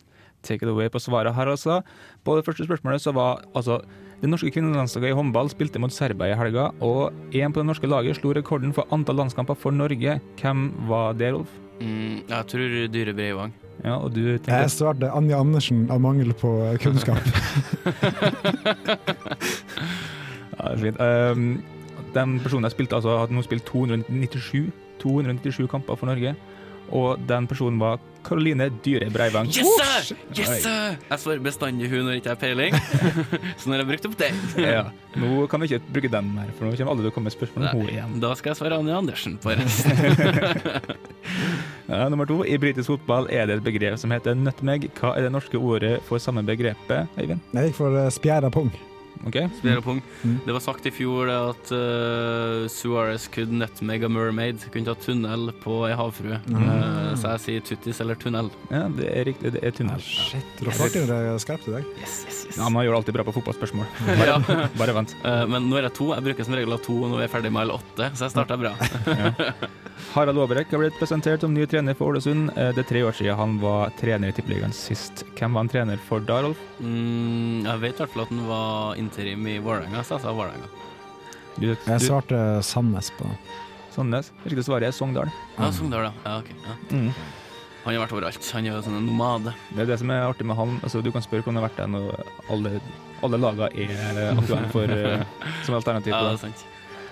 Take 0.42 0.66
it 0.66 0.72
away 0.72 0.90
på 0.90 0.98
svaret 0.98 1.34
her, 1.34 1.54
altså. 1.54 1.82
På 2.24 2.36
det 2.36 2.44
første 2.48 2.66
spørsmålet 2.66 3.04
så 3.04 3.14
var 3.14 3.44
altså 3.54 3.82
Det 4.18 4.26
norske 4.26 4.50
kvinnelandslaget 4.50 5.12
i 5.12 5.16
håndball 5.16 5.50
spilte 5.52 5.78
mot 5.78 5.94
Serbia 5.94 6.32
i 6.32 6.38
helga, 6.38 6.72
og 6.82 7.14
en 7.38 7.52
på 7.54 7.62
det 7.62 7.68
norske 7.68 7.86
laget 7.90 8.18
slo 8.18 8.32
rekorden 8.34 8.74
for 8.74 8.90
antall 8.94 9.20
landskamper 9.20 9.54
for 9.58 9.70
Norge. 9.74 10.18
Hvem 10.40 10.64
var 10.90 11.14
det, 11.14 11.32
Rolf? 11.36 11.52
Mm, 11.78 12.24
jeg 12.26 12.46
tror 12.50 12.74
Dyre 12.90 13.14
Breivang. 13.14 13.54
Ja, 13.84 13.94
og 14.02 14.10
du 14.10 14.24
Jeg 14.34 14.70
svarte 14.74 15.12
Anja 15.14 15.38
Andersen 15.38 15.86
av 15.90 16.00
mangel 16.02 16.34
på 16.34 16.50
kunnskap. 16.82 17.22
Ja, 20.58 20.74
det 20.74 20.78
er 20.78 20.80
fint. 20.82 20.98
Um, 20.98 21.62
den 22.14 22.40
personen 22.42 22.66
jeg 22.66 22.74
spilte, 22.74 22.96
altså, 22.98 23.12
hadde 23.20 23.36
nå 23.36 23.44
spilt 23.46 23.62
297, 23.68 24.72
297 24.98 25.68
kamper 25.70 25.94
for 25.94 26.10
Norge. 26.10 26.32
Og 26.94 27.20
den 27.28 27.48
personen 27.50 27.80
var 27.80 27.98
Karoline 28.28 28.68
Dyre 28.84 29.08
Breivang. 29.12 29.48
Yes! 29.48 29.68
sir! 29.78 30.16
Yes! 30.36 30.50
sir! 30.62 30.96
Jeg 31.08 31.22
svarer 31.22 31.42
bestandig 31.44 31.88
hun 31.92 32.02
når 32.06 32.16
jeg 32.16 32.22
ikke 32.22 32.34
har 32.34 32.40
peiling. 32.40 32.76
Så 33.56 33.68
nå 33.68 33.76
har 33.76 33.84
jeg 33.84 33.90
brukt 33.92 34.08
opp 34.10 34.16
det. 34.20 34.30
Ja. 34.62 34.82
Nå 35.18 35.46
kan 35.50 35.62
vi 35.62 35.70
ikke 35.70 35.94
bruke 35.96 36.10
den 36.12 36.32
mer, 36.34 36.50
for 36.58 36.68
nå 36.68 36.74
kommer 36.76 36.92
alle 36.94 37.06
til 37.06 37.12
å 37.12 37.14
komme 37.14 37.30
med 37.30 37.36
spørsmål 37.36 37.64
om 37.64 37.70
henne 37.80 37.94
igjen. 37.94 38.18
Da 38.24 38.34
skal 38.38 38.52
jeg 38.52 38.60
svare 38.60 38.80
Anja 38.82 38.98
Andersen 39.00 39.38
på 39.42 39.54
resten. 39.58 40.98
Ja, 41.88 42.04
nummer 42.12 42.28
to. 42.28 42.42
I 42.44 42.58
britisk 42.60 42.92
fotball 42.92 43.30
er 43.32 43.48
det 43.48 43.58
et 43.58 43.64
begrep 43.64 43.96
som 44.00 44.12
heter 44.12 44.36
nutmeg. 44.36 44.90
Hva 44.98 45.14
er 45.16 45.24
det 45.26 45.32
norske 45.32 45.56
ordet 45.56 45.96
for 46.08 46.20
samme 46.20 46.44
begrepet, 46.46 47.08
Øyvind? 47.16 47.40
Jeg 47.56 47.70
gikk 47.70 47.78
for 47.80 47.96
uh, 47.96 48.10
spjæra 48.12 48.52
pung. 48.52 48.68
Ok. 49.26 49.36
Spiller 49.58 49.80
pung. 49.82 50.00
Det 50.46 50.52
var 50.54 50.60
sagt 50.62 50.86
i 50.86 50.92
fjor 50.94 51.28
at 51.32 51.72
uh, 51.74 52.66
Suarez 52.70 53.26
could 53.34 53.50
net 53.52 53.80
mega 53.82 54.08
mermaid. 54.08 54.62
Kunne 54.72 54.86
ta 54.88 54.94
tunnel 54.98 55.50
på 55.62 55.80
ei 55.88 55.94
havfrue. 55.98 56.38
Eh, 56.38 57.12
så 57.18 57.34
jeg 57.34 57.42
sier 57.44 57.64
tuttis 57.66 58.00
eller 58.04 58.18
tunnel. 58.20 58.50
Ja, 58.70 58.84
det 58.94 59.08
er 59.10 59.26
riktig. 59.30 59.52
Det 59.56 59.62
er 59.66 59.74
tunnel. 59.74 60.00
Shit, 60.04 60.46
du 60.60 60.70
har 60.70 60.92
dere 60.94 61.34
skarpt 61.42 61.66
i 61.68 61.74
dag. 61.78 61.88
Yes, 61.98 62.20
yes, 62.28 62.40
yes. 62.48 62.60
Ja, 62.60 62.68
Man 62.70 62.86
gjør 62.86 62.94
det 62.96 63.00
alltid 63.02 63.18
bra 63.18 63.26
på 63.28 63.36
fotballspørsmål. 63.40 63.90
Bare, 64.22 64.68
bare 64.78 64.94
vent. 64.96 65.16
Uh, 65.24 65.44
men 65.50 65.68
nå 65.70 65.78
er 65.80 65.88
jeg 65.88 65.96
to. 65.98 66.12
Jeg 66.14 66.26
bruker 66.30 66.46
som 66.48 66.56
regel 66.58 66.76
av 66.78 66.82
to, 66.84 66.96
og 67.02 67.12
nå 67.12 67.18
er 67.20 67.26
jeg 67.26 67.34
ferdig 67.34 67.52
med 67.54 67.66
alle 67.66 67.78
åtte, 67.80 68.10
så 68.18 68.28
jeg 68.28 68.34
starta 68.36 68.58
bra. 68.60 68.74
Harald 70.14 70.38
Aaberek 70.40 70.70
har 70.72 70.80
blitt 70.80 70.96
presentert 70.98 71.42
som 71.44 71.52
ny 71.54 71.66
trener 71.68 71.96
for 71.98 72.12
Ålesund. 72.12 72.52
Eh, 72.56 72.70
Det 72.76 72.84
er 72.84 72.88
tre 72.88 73.02
år 73.04 73.16
siden 73.18 73.36
han 73.38 73.56
var 73.62 73.90
trener 73.98 74.30
i 74.30 74.36
Tippeligaen 74.36 74.72
sist. 74.74 75.24
Hvem 75.38 75.52
var 75.56 75.64
han 75.64 75.70
trener 75.72 76.00
for 76.08 76.22
da, 76.24 76.40
Rolf? 76.46 76.60
Mm, 76.80 77.66
jeg 77.66 77.82
vet 77.82 77.98
i 77.98 78.02
hvert 78.04 78.14
fall 78.14 78.24
at 78.24 78.32
han 78.32 78.44
var 78.48 79.00
interim 79.08 79.48
i 79.50 79.58
Vålerenga, 79.64 80.04
så 80.04 80.16
jeg 80.16 80.26
sa 80.26 80.36
Vålerenga. 80.36 80.68
Du, 81.58 81.66
Jeg 81.72 82.04
svarte 82.04 82.38
Sandnes 82.62 83.10
på 83.18 83.26
det. 83.26 83.36
Sandnes. 83.96 84.30
Riktig 84.46 84.64
svar 84.68 84.84
er 84.86 84.94
Sogndal. 84.94 85.30
Ja, 85.56 85.72
Sogndal, 85.74 86.06
ja. 86.06 86.12
Ja, 86.24 86.38
ok. 86.38 86.50
Ja. 86.68 86.76
Mm. 86.94 87.12
Han 87.84 87.94
har 87.96 88.02
vært 88.04 88.14
overalt. 88.18 88.48
Han 88.52 88.66
er 88.66 88.74
jo 88.74 88.80
sånn 88.84 88.98
en 88.98 89.06
nomade. 89.08 89.54
Det 89.72 89.84
er 89.84 89.88
det 89.90 89.98
som 90.02 90.10
er 90.12 90.26
artig 90.28 90.46
med 90.46 90.58
han. 90.58 90.74
Altså, 90.84 91.00
du 91.02 91.10
kan 91.14 91.24
spørre 91.24 91.42
hvor 91.42 91.54
han 91.54 91.60
har 91.62 91.68
vært 91.70 91.78
der 91.80 91.88
når 91.88 92.10
alle, 92.52 92.72
alle 93.26 93.40
lagene 93.40 93.68
er 93.86 94.34
aktuelle 94.34 94.68
for, 94.74 94.92
eh, 94.98 95.24
som 95.66 95.78
alternativ. 95.78 96.12
Ja, 96.12 96.20
det 96.28 96.36
er 96.36 96.42
sant. 96.42 96.66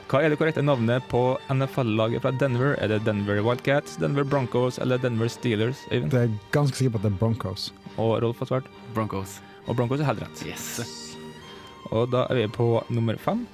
Hva 0.06 0.20
er 0.22 0.30
det 0.30 0.37
korrekte 0.38 0.62
navnet 0.62 1.02
på 1.11 1.22
NFL-laget 1.50 2.22
fra 2.22 2.30
Denver? 2.38 2.76
Er 2.78 2.92
det 2.92 3.00
Denver 3.09 3.40
Wildcats, 3.42 3.96
Denver 3.98 4.22
Broncos 4.22 4.78
eller 4.78 5.00
Denver 5.02 5.32
Steelers? 5.32 5.82
Even? 5.90 6.12
Det 6.12 6.20
er 6.28 6.37
ganske 6.54 6.78
sikkert 6.78 6.98
på 6.98 7.02
at 7.02 7.09
det 7.09 7.12
er 7.14 7.18
Broncos. 7.24 7.70
Og 7.96 8.14
Rolf 8.22 8.44
har 8.44 8.52
svart? 8.52 8.70
Broncos. 8.94 9.40
Og 9.66 9.74
Broncos 9.74 10.04
er 10.04 10.06
helt 10.12 10.22
rett. 10.22 10.46
Yes. 10.46 11.06
Og 11.90 12.11
da 12.12 12.27
er 12.31 12.42
vi 12.42 12.49
på 12.53 12.70
nummer 12.90 13.18
fem. 13.20 13.44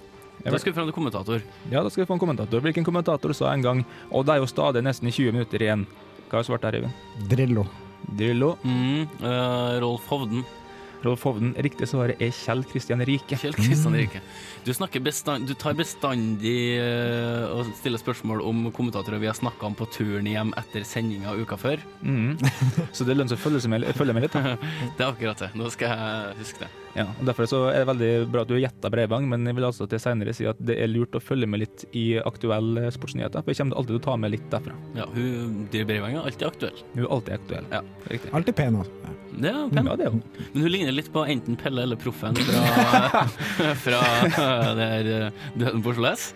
Da 0.42 0.58
skal 0.58 0.72
vi 0.72 0.76
fram 0.76 0.88
til 0.88 0.96
kommentator. 0.96 1.42
Ja, 1.70 1.82
da 1.82 1.90
skal 1.90 2.02
vi 2.02 2.08
få 2.08 2.16
en 2.16 2.22
kommentator. 2.22 2.62
Hvilken 2.64 2.86
kommentator 2.86 3.34
sa 3.36 3.52
en 3.52 3.62
gang 3.62 3.84
Og 4.10 4.26
det 4.26 4.34
er 4.34 4.42
jo 4.42 4.48
stadig 4.50 4.82
nesten 4.82 5.10
20 5.10 5.36
minutter 5.36 5.62
igjen. 5.62 5.86
Hva 6.28 6.40
har 6.40 6.46
du 6.46 6.50
svart 6.50 6.64
der, 6.64 6.80
Even? 6.80 6.96
Drillo. 7.28 7.66
Drillo. 8.18 8.56
Mm, 8.64 9.06
uh, 9.22 9.78
Rolf 9.84 10.08
Hovden. 10.10 10.42
Rolf 11.02 11.22
Hovden. 11.26 11.52
Riktig 11.58 11.86
svaret 11.90 12.20
er 12.22 12.32
Kjell 12.34 12.64
Kristian 12.70 13.02
Rike. 13.06 13.36
Kjell 13.38 13.54
Kristian 13.58 13.94
Rike. 13.98 14.22
Du, 14.64 14.72
bestand, 15.02 15.46
du 15.46 15.54
tar 15.54 15.76
bestandig 15.78 16.78
uh, 16.80 17.52
og 17.58 17.72
stiller 17.78 18.00
spørsmål 18.00 18.42
om 18.46 18.70
kommentatorer 18.74 19.22
vi 19.22 19.30
har 19.30 19.38
snakka 19.38 19.66
om 19.68 19.78
på 19.78 19.86
turen 19.92 20.26
hjem 20.30 20.54
etter 20.58 20.86
sendinga 20.88 21.36
uka 21.38 21.58
før. 21.60 21.82
Mm. 22.02 22.38
Så 22.96 23.04
det 23.04 23.18
lønner 23.18 23.34
seg 23.34 23.42
å 23.42 23.44
følge 23.44 23.70
med, 23.70 23.90
følge 23.98 24.16
med 24.16 24.26
litt. 24.26 24.38
Da. 24.38 24.56
Det 24.96 25.04
er 25.04 25.10
akkurat 25.10 25.46
det. 25.46 25.52
Nå 25.58 25.70
skal 25.74 25.92
jeg 25.92 26.40
huske 26.42 26.64
det. 26.64 26.81
Ja, 26.98 27.06
og 27.08 27.24
Derfor 27.28 27.48
så 27.48 27.60
er 27.70 27.82
det 27.82 27.88
veldig 27.88 28.10
bra 28.32 28.42
at 28.44 28.50
du 28.50 28.54
har 28.56 28.64
gjetta 28.66 28.90
Breivang, 28.92 29.24
men 29.30 29.48
jeg 29.48 29.56
vil 29.56 29.66
altså 29.68 29.86
til 29.88 30.02
senere 30.02 30.34
si 30.36 30.46
at 30.48 30.60
det 30.60 30.76
er 30.82 30.90
lurt 30.92 31.16
å 31.16 31.22
følge 31.22 31.48
med 31.48 31.62
litt 31.64 31.86
i 31.96 32.04
aktuelle 32.20 32.90
sportsnyheter. 32.92 33.44
For 33.44 33.52
jeg 33.52 33.62
kommer 33.62 33.80
alltid 33.80 33.94
til 33.94 34.02
å 34.02 34.04
ta 34.08 34.18
med 34.20 34.34
litt 34.34 34.46
derfra. 34.52 34.76
Ja, 34.98 35.08
hun 35.14 35.66
Dyr 35.72 35.88
Breivang 35.88 36.18
er 36.18 36.28
alltid 36.28 36.46
aktuell. 36.50 36.84
Hun 36.94 37.04
er 37.06 37.10
alltid 37.16 37.34
aktuell. 37.38 37.72
Ja. 37.72 37.82
Riktig. 38.12 38.32
Alltid 38.36 38.58
pen. 38.60 38.78
altså. 38.82 39.16
Ja. 39.32 39.56
pen. 39.72 39.90
Ja, 39.90 39.96
det 39.96 40.06
er 40.06 40.14
hun. 40.16 40.22
Men 40.52 40.66
hun 40.66 40.72
ligner 40.76 40.96
litt 40.96 41.12
på 41.14 41.24
enten 41.24 41.58
Pelle 41.60 41.86
eller 41.88 42.00
Proffen 42.00 42.36
fra, 42.36 43.26
fra 43.86 44.00
det 44.76 44.88
her 44.94 45.12
eh, 45.16 45.44
Døden 45.56 45.84
på 45.84 45.96
Slåss. 45.96 46.32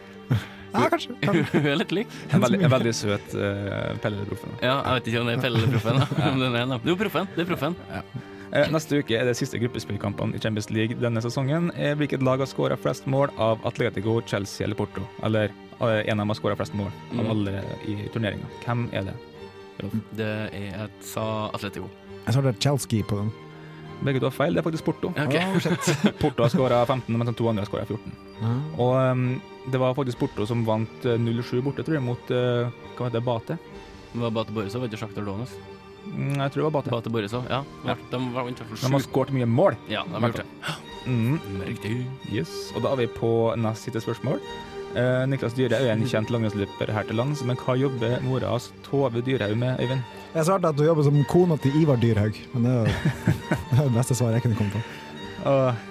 Ja, 0.77 0.89
kanskje. 0.93 1.15
Hun 1.53 1.67
er 1.71 1.79
litt 1.81 1.93
lik. 1.95 2.17
En 2.35 2.43
veldig, 2.43 2.59
en 2.67 2.73
veldig 2.73 2.93
søt 2.97 3.37
uh, 3.39 3.95
Pelle 4.03 4.25
Proffen. 4.29 4.57
Ja, 4.61 4.75
jeg 4.75 4.99
vet 4.99 5.11
ikke 5.13 5.23
om 5.23 5.31
det 5.31 5.37
er 5.37 5.45
Pelle 5.47 5.61
eller 5.63 5.77
Proffen. 5.77 6.01
det 6.43 6.49
er 6.49 6.59
en, 6.65 6.75
er 6.77 6.91
jo 6.91 6.97
Proffen. 7.01 7.31
Det 7.37 7.45
er 7.45 7.49
Proffen. 7.49 7.79
Eh, 7.89 8.35
Neste 8.73 8.99
uke 9.03 9.17
er 9.19 9.25
det 9.29 9.37
siste 9.39 9.59
gruppespillkampene 9.63 10.37
i 10.37 10.41
Champions 10.43 10.71
League 10.73 10.97
denne 11.03 11.21
sesongen. 11.25 11.71
Eh, 11.77 11.95
Hvilket 11.99 12.23
lag 12.25 12.39
har 12.43 12.49
skåra 12.51 12.77
flest 12.81 13.07
mål 13.11 13.31
av 13.39 13.65
Atletico, 13.69 14.19
Chelsea 14.27 14.65
eller 14.67 14.79
Porto? 14.79 15.03
Eller 15.27 15.51
eh, 15.81 16.03
en 16.09 16.17
av 16.19 16.25
dem 16.25 16.33
har 16.35 16.39
skåra 16.41 16.57
flest 16.57 16.75
mål 16.75 16.91
av 17.13 17.25
Mm. 17.25 17.31
alle 17.31 17.63
i 17.87 17.97
turneringa. 18.15 18.47
Hvem 18.65 18.89
er 18.93 19.03
det? 19.11 19.17
Det 20.17 20.29
er 20.57 20.85
et 20.87 21.03
sa 21.05 21.51
Atletico. 21.55 21.91
Jeg 22.27 22.35
sa 22.35 22.41
det 22.41 22.55
er 22.55 22.63
Chelsea 22.65 23.03
på 23.05 23.19
den. 23.21 23.33
Begge 24.05 24.21
to 24.21 24.27
har 24.29 24.35
feil, 24.37 24.53
det 24.53 24.61
er 24.61 24.67
faktisk 24.71 24.85
Porto. 24.85 25.09
Okay. 25.17 25.41
Oh. 25.41 26.13
Porto 26.23 26.43
har 26.45 26.51
skåra 26.53 26.81
15, 26.87 27.17
mens 27.17 27.31
de 27.31 27.35
to 27.39 27.47
andre 27.49 27.65
har 27.65 27.71
skåra 27.71 27.87
14. 27.89 28.13
Og 28.79 28.93
um, 29.13 29.41
det 29.73 29.81
var 29.81 29.95
faktisk 29.97 30.19
Porto 30.21 30.45
som 30.47 30.65
vant 30.69 31.05
eh, 31.09 31.17
0-7 31.17 31.63
borte, 31.65 31.85
tror 31.87 31.97
jeg, 31.97 32.05
mot 32.05 32.33
uh, 32.33 32.69
hva 32.97 33.07
heter 33.09 33.17
det, 33.21 33.25
Bate. 33.25 33.57
Det 34.13 34.21
var 34.21 34.31
Bate 34.37 34.53
Borisov, 34.53 34.83
var 34.85 34.89
ikke 34.93 35.01
Sjaktar 35.01 35.25
Donetsk? 35.25 35.57
Mm, 36.13 36.37
jeg 36.41 36.53
tror 36.53 36.61
det 36.61 36.67
var 36.69 36.75
Bate. 36.79 36.93
Bate 36.95 37.13
Borisov, 37.13 37.49
ja. 37.51 37.63
Ja. 37.87 37.97
De 38.11 38.21
var 38.35 38.47
vant 38.47 38.61
i 38.61 38.65
hvert 38.65 38.79
fall 38.79 38.91
De 38.91 38.97
har 38.97 39.05
skåret 39.05 39.35
mye 39.37 39.49
mål. 39.51 39.77
Ja, 39.93 40.05
de 40.07 40.21
har 40.21 40.33
gjort 40.33 40.45
det. 40.45 40.77
Mm. 41.07 41.39
Riktig. 41.67 41.93
Yes. 42.33 42.55
Og 42.75 42.83
da 42.83 42.95
er 42.95 43.05
vi 43.05 43.11
på 43.19 43.31
nest 43.61 43.87
siste 43.87 44.03
spørsmål. 44.03 44.41
Eh, 44.97 45.23
Niklas 45.29 45.53
Dyrhaug 45.57 45.85
er 45.85 45.93
en 45.93 46.07
kjent 46.09 46.31
langrennsløper 46.33 46.91
her 46.95 47.05
til 47.09 47.19
lands, 47.21 47.43
men 47.45 47.59
hva 47.61 47.75
jobber 47.77 48.15
mora 48.25 48.55
hans 48.55 48.71
Tove 48.87 49.21
Dyrhaug 49.25 49.57
med, 49.61 49.83
Øyvind? 49.83 50.05
Jeg 50.33 50.47
svarte 50.49 50.71
at 50.71 50.79
du 50.79 50.87
jobber 50.87 51.05
som 51.05 51.19
kona 51.29 51.59
til 51.61 51.77
Ivar 51.83 52.01
Dyrhaug, 52.01 52.39
men 52.55 52.65
det 52.65 52.73
er 52.73 52.79
jo 52.79 52.87
det, 53.83 53.91
beste 53.99 54.17
svaret 54.17 54.39
jeg 54.39 54.47
kunne 54.47 54.61
komme 54.63 54.73
på. 54.73 54.85
Eh, 55.47 55.83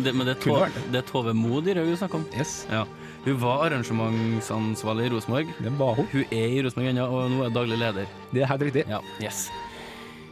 det, 0.00 0.14
men 0.14 0.24
det 0.24 0.38
er, 0.38 0.40
Tove, 0.46 0.70
det. 0.72 0.86
det 0.94 1.02
er 1.02 1.06
Tove 1.10 1.34
Mo 1.36 1.60
Dyrhaug 1.60 1.90
vi 1.90 1.98
snakker 2.00 2.22
om. 2.22 2.24
Yes. 2.38 2.62
Ja. 2.72 2.86
Hun 3.28 3.40
var 3.42 3.66
arrangementsansvarlig 3.66 5.06
i 5.06 5.08
Rosenborg. 5.12 5.48
Det 5.60 5.72
var 5.78 5.98
hun. 5.98 6.06
Hun 6.14 6.30
er 6.32 6.46
i 6.48 6.62
Rosenborg 6.64 6.88
ennå, 6.94 7.02
og 7.12 7.32
nå 7.34 7.42
er 7.44 7.50
daglig 7.52 7.76
leder. 7.76 8.06
Det 8.32 8.40
er 8.40 8.48
helt 8.48 8.62
riktig. 8.70 8.84
Ja, 8.88 9.00
yes. 9.20 9.50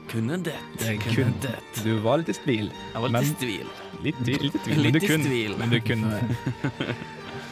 Kunne 0.08 0.38
det. 0.46 0.54
Det 0.80 0.94
Kunne 1.02 1.34
det. 1.42 1.58
Du 1.84 1.98
var 2.00 2.22
litt 2.22 2.30
i 2.32 2.36
stvil. 2.38 2.70
Jeg 2.94 3.02
var 3.02 3.12
litt 3.12 3.28
i 3.28 3.34
stvil. 3.34 3.74
Litt, 4.06 4.22
litt 4.24 4.56
i 4.56 4.62
tvil. 4.64 4.80
Litt 4.86 4.96
men 4.96 5.04
i 5.04 5.26
stvil. 5.26 5.58
Men 5.60 5.74
du 5.74 5.78
kunne 5.84 6.16
det. 6.16 6.96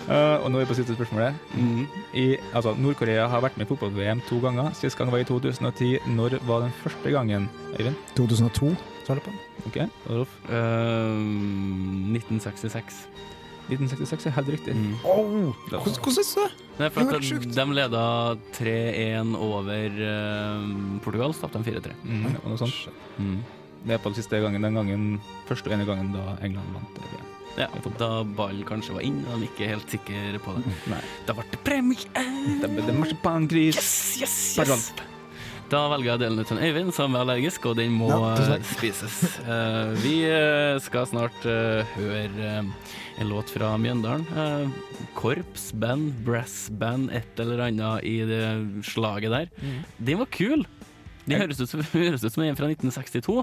Eh, 0.04 0.35
og 0.44 0.50
nå 0.52 0.59
er 0.59 0.66
vi 0.66 0.68
på 0.68 0.74
siste 0.76 0.92
spørsmålet. 0.92 1.38
Mm. 1.57 1.87
Altså, 2.52 2.74
Nord-Korea 2.76 3.22
har 3.33 3.40
vært 3.40 3.54
med 3.57 3.64
i 3.64 3.70
fotball-VM 3.70 4.20
to 4.28 4.37
ganger. 4.42 4.74
Sist 4.76 4.98
gang 5.00 5.09
var 5.09 5.22
i 5.22 5.24
2010. 5.24 6.11
Når 6.12 6.37
var 6.44 6.61
den 6.66 6.74
første 6.83 7.09
gangen, 7.09 7.46
Øyvind? 7.78 7.96
2002, 8.12 8.74
svarte 9.07 9.22
du 9.22 9.30
på. 9.30 9.33
Ok, 9.70 9.78
Rolf? 10.11 10.35
Eh, 10.52 11.24
1966. 12.20 13.07
1966 13.68 14.27
er 14.29 14.35
helt 14.37 14.50
riktig. 14.53 14.74
Mm. 14.77 14.94
Oh, 15.09 15.55
hvordan 15.70 16.16
syns 16.18 16.33
du 16.35 16.40
det? 16.42 16.50
Nei, 16.79 16.88
for 16.90 17.00
Det 17.00 17.16
at 17.16 17.29
helt 17.31 17.55
de 17.55 17.64
leda 17.79 18.05
3-1 18.59 19.37
over 19.38 20.00
uh, 20.00 20.98
Portugal, 21.05 21.35
så 21.35 21.46
tapte 21.46 21.62
de 21.62 21.77
4-3. 21.79 21.94
Mm, 22.05 22.27
Ja, 22.35 22.42
noe 22.48 22.61
sånt. 22.61 22.88
Mm. 23.18 23.38
Det 23.85 23.94
er 23.96 24.03
på 24.03 24.11
den 24.11 24.18
siste 24.18 24.40
gangen, 24.40 24.64
den 24.64 24.74
gangen, 24.81 25.07
første 25.48 25.68
og 25.70 25.77
ene 25.77 25.87
gangen 25.88 26.12
da 26.16 26.37
England 26.44 26.77
vant. 26.77 27.00
det. 27.00 27.22
Ja, 27.55 27.68
da 28.00 28.11
ballen 28.27 28.64
kanskje 28.66 28.96
var 28.96 29.05
inn, 29.07 29.20
og 29.31 29.38
de 29.38 29.46
ikke 29.46 29.68
helt 29.70 29.92
sikre 29.92 30.40
på 30.42 30.57
det. 30.59 30.74
Nei. 30.90 31.00
Da 31.29 31.37
ble 31.37 31.44
det 31.53 31.61
premie! 31.66 32.24
Det 32.61 32.70
ble 32.72 32.87
det 32.88 32.96
marsipangris. 32.98 33.79
Yes, 33.79 34.22
yes, 34.24 34.38
yes! 34.59 34.92
Da 35.74 35.88
velger 35.90 36.12
jeg 36.12 36.20
delen 36.22 36.38
ut 36.38 36.46
til 36.46 36.60
Øyvind, 36.62 36.92
som 36.94 37.16
er 37.16 37.24
allergisk, 37.24 37.64
og 37.66 37.78
den 37.80 37.96
må 37.98 38.06
Ja, 38.12 38.34
eh, 38.54 38.66
spises. 38.76 39.16
Uh, 39.42 39.90
vi 40.04 40.20
eh, 40.28 40.76
skal 40.84 41.08
snart 41.10 41.34
uh, 41.48 41.82
høre 41.96 42.28
uh, 42.62 42.92
en 43.18 43.30
låt 43.30 43.50
fra 43.50 43.72
Mjøndalen. 43.80 44.70
Korps, 45.18 45.72
band, 45.74 46.12
brass 46.26 46.68
band, 46.78 47.10
et 47.14 47.42
eller 47.42 47.66
annet 47.66 48.06
i 48.06 48.20
det 48.28 48.44
slaget 48.87 49.34
der. 49.34 49.50
Mm. 49.58 49.82
Den 50.10 50.22
var 50.22 50.30
kul! 50.30 50.62
Den 51.24 51.40
høres 51.40 51.60
ut 51.62 51.72
høres 51.94 52.24
ut 52.24 52.34
som 52.34 52.44
en 52.46 52.56
fra 52.58 52.68
1962. 52.68 53.37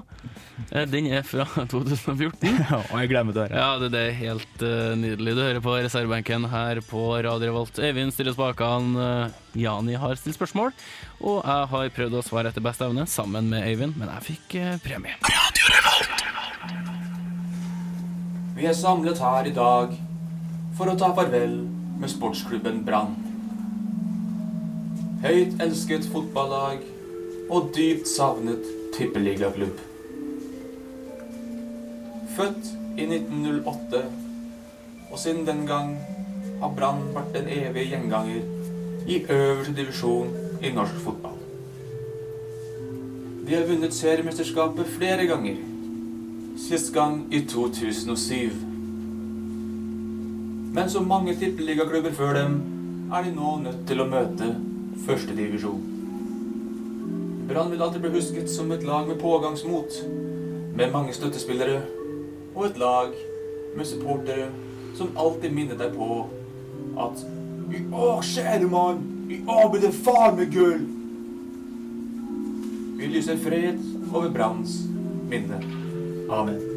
Eh, 0.70 0.84
den 0.90 1.08
er 1.10 1.24
fra 1.26 1.46
2014. 1.72 2.60
og 2.78 2.94
jeg 3.00 3.10
glemmer 3.10 3.36
det 3.36 3.48
her. 3.48 3.56
Ja, 3.58 3.70
det, 3.82 3.90
det 3.94 4.02
er 4.06 4.18
helt 4.20 4.64
uh, 4.64 4.92
nydelig. 4.98 5.34
Du 5.36 5.42
hører 5.42 5.62
på 5.64 5.74
reservebenken 5.78 6.46
her 6.52 6.82
på 6.86 7.04
Radio 7.26 7.50
Revolt. 7.50 7.80
Øyvind 7.82 8.14
stiller 8.14 8.36
spakene. 8.36 9.08
Uh, 9.26 9.58
Jani 9.58 9.98
har 10.00 10.14
stilt 10.16 10.38
spørsmål, 10.38 10.70
og 11.20 11.42
jeg 11.44 11.66
har 11.74 11.90
prøvd 11.92 12.14
å 12.16 12.22
svare 12.24 12.48
etter 12.48 12.64
beste 12.64 12.86
evne 12.86 13.04
sammen 13.10 13.50
med 13.52 13.66
Øyvind, 13.68 13.98
men 14.00 14.08
jeg 14.14 14.28
fikk 14.30 14.56
uh, 14.62 14.78
premie. 14.80 15.18
Vi 18.56 18.68
er 18.68 18.78
samlet 18.78 19.20
her 19.20 19.50
i 19.50 19.52
dag 19.56 19.92
for 20.78 20.88
å 20.88 20.96
ta 20.96 21.10
farvel 21.16 21.58
med 22.00 22.10
sportsklubben 22.10 22.80
Brann. 22.86 23.18
Høyt 25.22 25.60
elsket 25.62 26.06
fotballag 26.10 26.80
og 27.50 27.72
dypt 27.76 28.08
savnet 28.08 28.64
tippeligaklubb. 28.94 29.80
Født 32.36 32.72
i 32.98 33.06
1908, 33.08 34.02
og 35.10 35.18
siden 35.18 35.46
den 35.46 35.66
gang 35.66 35.96
har 36.60 36.72
Brann 36.76 37.04
vært 37.14 37.36
en 37.40 37.48
evig 37.52 37.88
gjenganger 37.90 38.42
i 39.06 39.22
øverste 39.28 39.74
divisjon 39.76 40.32
i 40.62 40.72
norsk 40.72 41.00
fotball. 41.04 41.38
De 43.46 43.54
har 43.56 43.66
vunnet 43.66 43.94
seriemesterskapet 43.94 44.86
flere 44.96 45.26
ganger. 45.26 45.56
Sist 46.56 46.92
gang 46.94 47.24
i 47.34 47.40
2007. 47.48 48.52
Men 50.72 50.90
som 50.90 51.08
mange 51.08 51.34
tippeligaklubber 51.36 52.12
før 52.16 52.32
dem, 52.38 52.60
er 53.12 53.24
de 53.26 53.34
nå 53.36 53.56
nødt 53.64 53.82
til 53.88 54.00
å 54.00 54.08
møte 54.08 54.54
førstedivisjon. 55.04 55.91
Brann 57.52 57.70
vil 57.70 57.82
alltid 57.82 58.00
bli 58.00 58.10
husket 58.10 58.50
som 58.50 58.72
et 58.72 58.82
lag 58.82 59.08
med 59.08 59.18
pågangsmot, 59.20 60.04
med 60.74 60.92
mange 60.92 61.12
støttespillere, 61.12 61.82
og 62.54 62.64
et 62.66 62.78
lag 62.80 63.12
med 63.76 63.84
supportere 63.86 64.46
som 64.96 65.12
alltid 65.20 65.52
minner 65.52 65.76
deg 65.76 65.92
på 65.92 66.08
at 66.96 67.20
I 67.72 67.82
år 67.92 68.24
skjer 68.24 68.58
det, 68.64 68.70
mann! 68.72 69.04
I 69.28 69.42
år 69.48 69.68
blir 69.68 69.84
det 69.84 69.92
faen 70.00 70.40
meg 70.40 70.52
gull! 70.56 70.88
Vi 72.96 73.12
lyser 73.12 73.36
fred 73.36 73.80
over 74.12 74.32
Branns 74.32 74.82
minne. 75.28 75.60
Amen. 76.32 76.71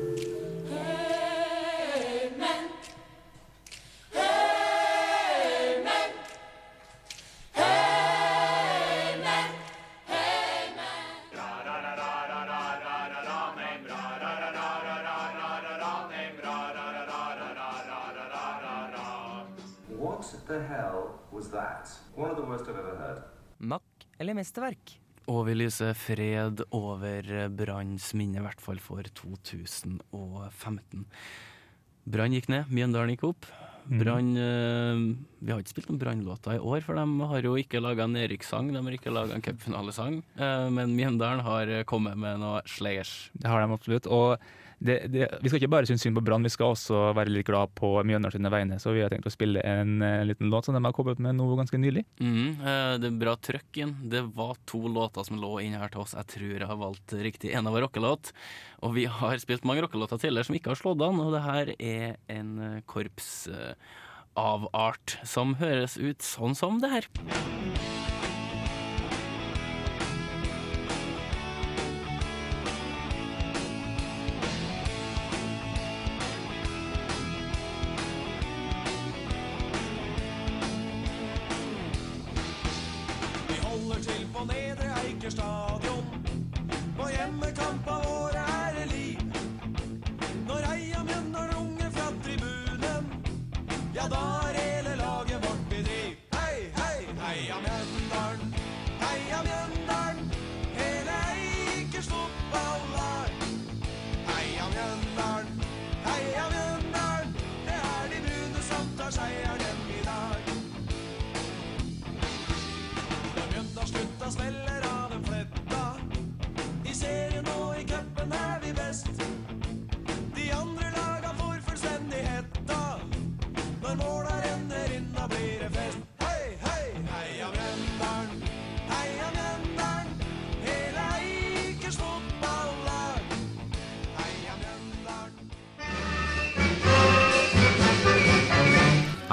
Mesterverk? 24.37 24.95
Og 25.31 25.45
vi 25.47 25.55
lyser 25.57 25.95
fred 25.97 26.61
over 26.75 27.29
Branns 27.57 28.11
minne, 28.17 28.37
i 28.37 28.45
hvert 28.45 28.61
fall 28.61 28.81
for 28.83 29.05
2015. 29.17 31.05
Brann 32.05 32.35
gikk 32.35 32.51
ned, 32.53 32.69
Mjøndalen 32.69 33.15
gikk 33.15 33.25
opp. 33.31 33.47
Mm. 33.85 33.97
Brann 34.01 34.29
eh, 34.41 35.01
Vi 35.45 35.51
har 35.53 35.61
ikke 35.61 35.73
spilt 35.75 35.89
noen 35.91 36.01
Brann-låter 36.01 36.57
i 36.57 36.61
år, 36.61 36.81
for 36.85 36.97
de 36.97 37.29
har 37.31 37.45
jo 37.45 37.55
ikke 37.61 37.81
laga 37.81 38.05
en 38.05 38.17
Erik-sang, 38.17 38.69
de 38.73 38.81
har 38.81 38.97
ikke 38.97 39.13
laga 39.13 39.37
en 39.37 39.45
cupfinalesang. 39.45 40.19
Eh, 40.37 40.67
men 40.73 40.93
Mjøndalen 40.97 41.41
har 41.45 41.73
kommet 41.89 42.17
med 42.21 42.41
noe 42.41 42.61
slayers. 42.69 43.31
Det 43.33 43.49
har 43.49 43.65
de 43.65 43.77
absolutt. 43.77 44.09
Og 44.09 44.37
det, 44.85 44.95
det, 45.11 45.27
vi 45.41 45.49
skal 45.49 45.59
ikke 45.59 45.71
bare 45.73 45.89
synes 45.89 46.03
synd 46.05 46.17
på 46.17 46.23
Brann, 46.25 46.45
vi 46.45 46.51
skal 46.53 46.73
også 46.73 47.09
være 47.17 47.33
litt 47.33 47.47
glad 47.47 47.73
på 47.77 47.91
Mjøndalen 48.05 48.35
sine 48.35 48.51
vegne. 48.53 48.79
Så 48.81 48.93
vi 48.95 49.03
har 49.03 49.13
tenkt 49.13 49.27
å 49.29 49.33
spille 49.33 49.63
en, 49.65 49.97
en 50.05 50.27
liten 50.29 50.51
låt 50.53 50.69
som 50.69 50.77
de 50.77 50.83
har 50.83 50.95
kommet 50.95 51.21
med 51.23 51.37
nå 51.39 51.47
ganske 51.59 51.79
nylig. 51.81 52.05
Mm, 52.21 52.61
eh, 52.61 52.93
det 53.01 53.09
er 53.09 53.19
bra 53.25 53.35
trøkk 53.49 53.81
inn. 53.81 53.95
Det 54.11 54.23
var 54.37 54.55
to 54.69 54.83
låter 54.85 55.27
som 55.27 55.41
lå 55.41 55.57
inne 55.65 55.81
her 55.81 55.93
til 55.93 56.05
oss. 56.05 56.15
Jeg 56.17 56.31
tror 56.35 56.55
jeg 56.55 56.71
har 56.71 56.81
valgt 56.81 57.17
riktig. 57.27 57.53
En 57.55 57.69
av 57.69 57.75
var 57.75 57.87
rockelåt. 57.87 58.31
Og 58.85 58.95
vi 58.97 59.07
har 59.09 59.41
spilt 59.41 59.67
mange 59.67 59.85
rockelåter 59.85 60.21
tidligere 60.21 60.49
som 60.49 60.59
ikke 60.59 60.73
har 60.73 60.81
slått 60.81 61.03
an, 61.05 61.21
og 61.23 61.33
det 61.33 61.43
her 61.45 61.75
er 61.79 62.17
en 62.31 62.81
korps 62.89 63.47
av 64.35 64.67
art 64.75 65.17
som 65.23 65.55
høres 65.61 65.97
ut 65.97 66.23
sånn 66.25 66.57
som 66.57 66.81
det 66.83 66.91
her. 66.91 67.13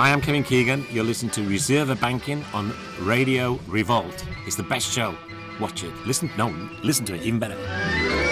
Hi, 0.02 0.10
I'm 0.12 0.20
Kevin 0.20 0.42
Keegan. 0.42 0.84
You're 0.90 1.04
listening 1.04 1.30
to 1.30 1.48
Reserve 1.48 2.00
Banking 2.00 2.44
on 2.52 2.74
Radio 3.02 3.60
Revolt. 3.68 4.24
It's 4.48 4.56
the 4.56 4.64
best 4.64 4.92
show. 4.92 5.14
Watch 5.60 5.84
it. 5.84 5.94
Listen, 6.04 6.28
no, 6.36 6.48
listen 6.82 7.04
to 7.04 7.14
it 7.14 7.22
even 7.22 7.38
better. 7.38 7.54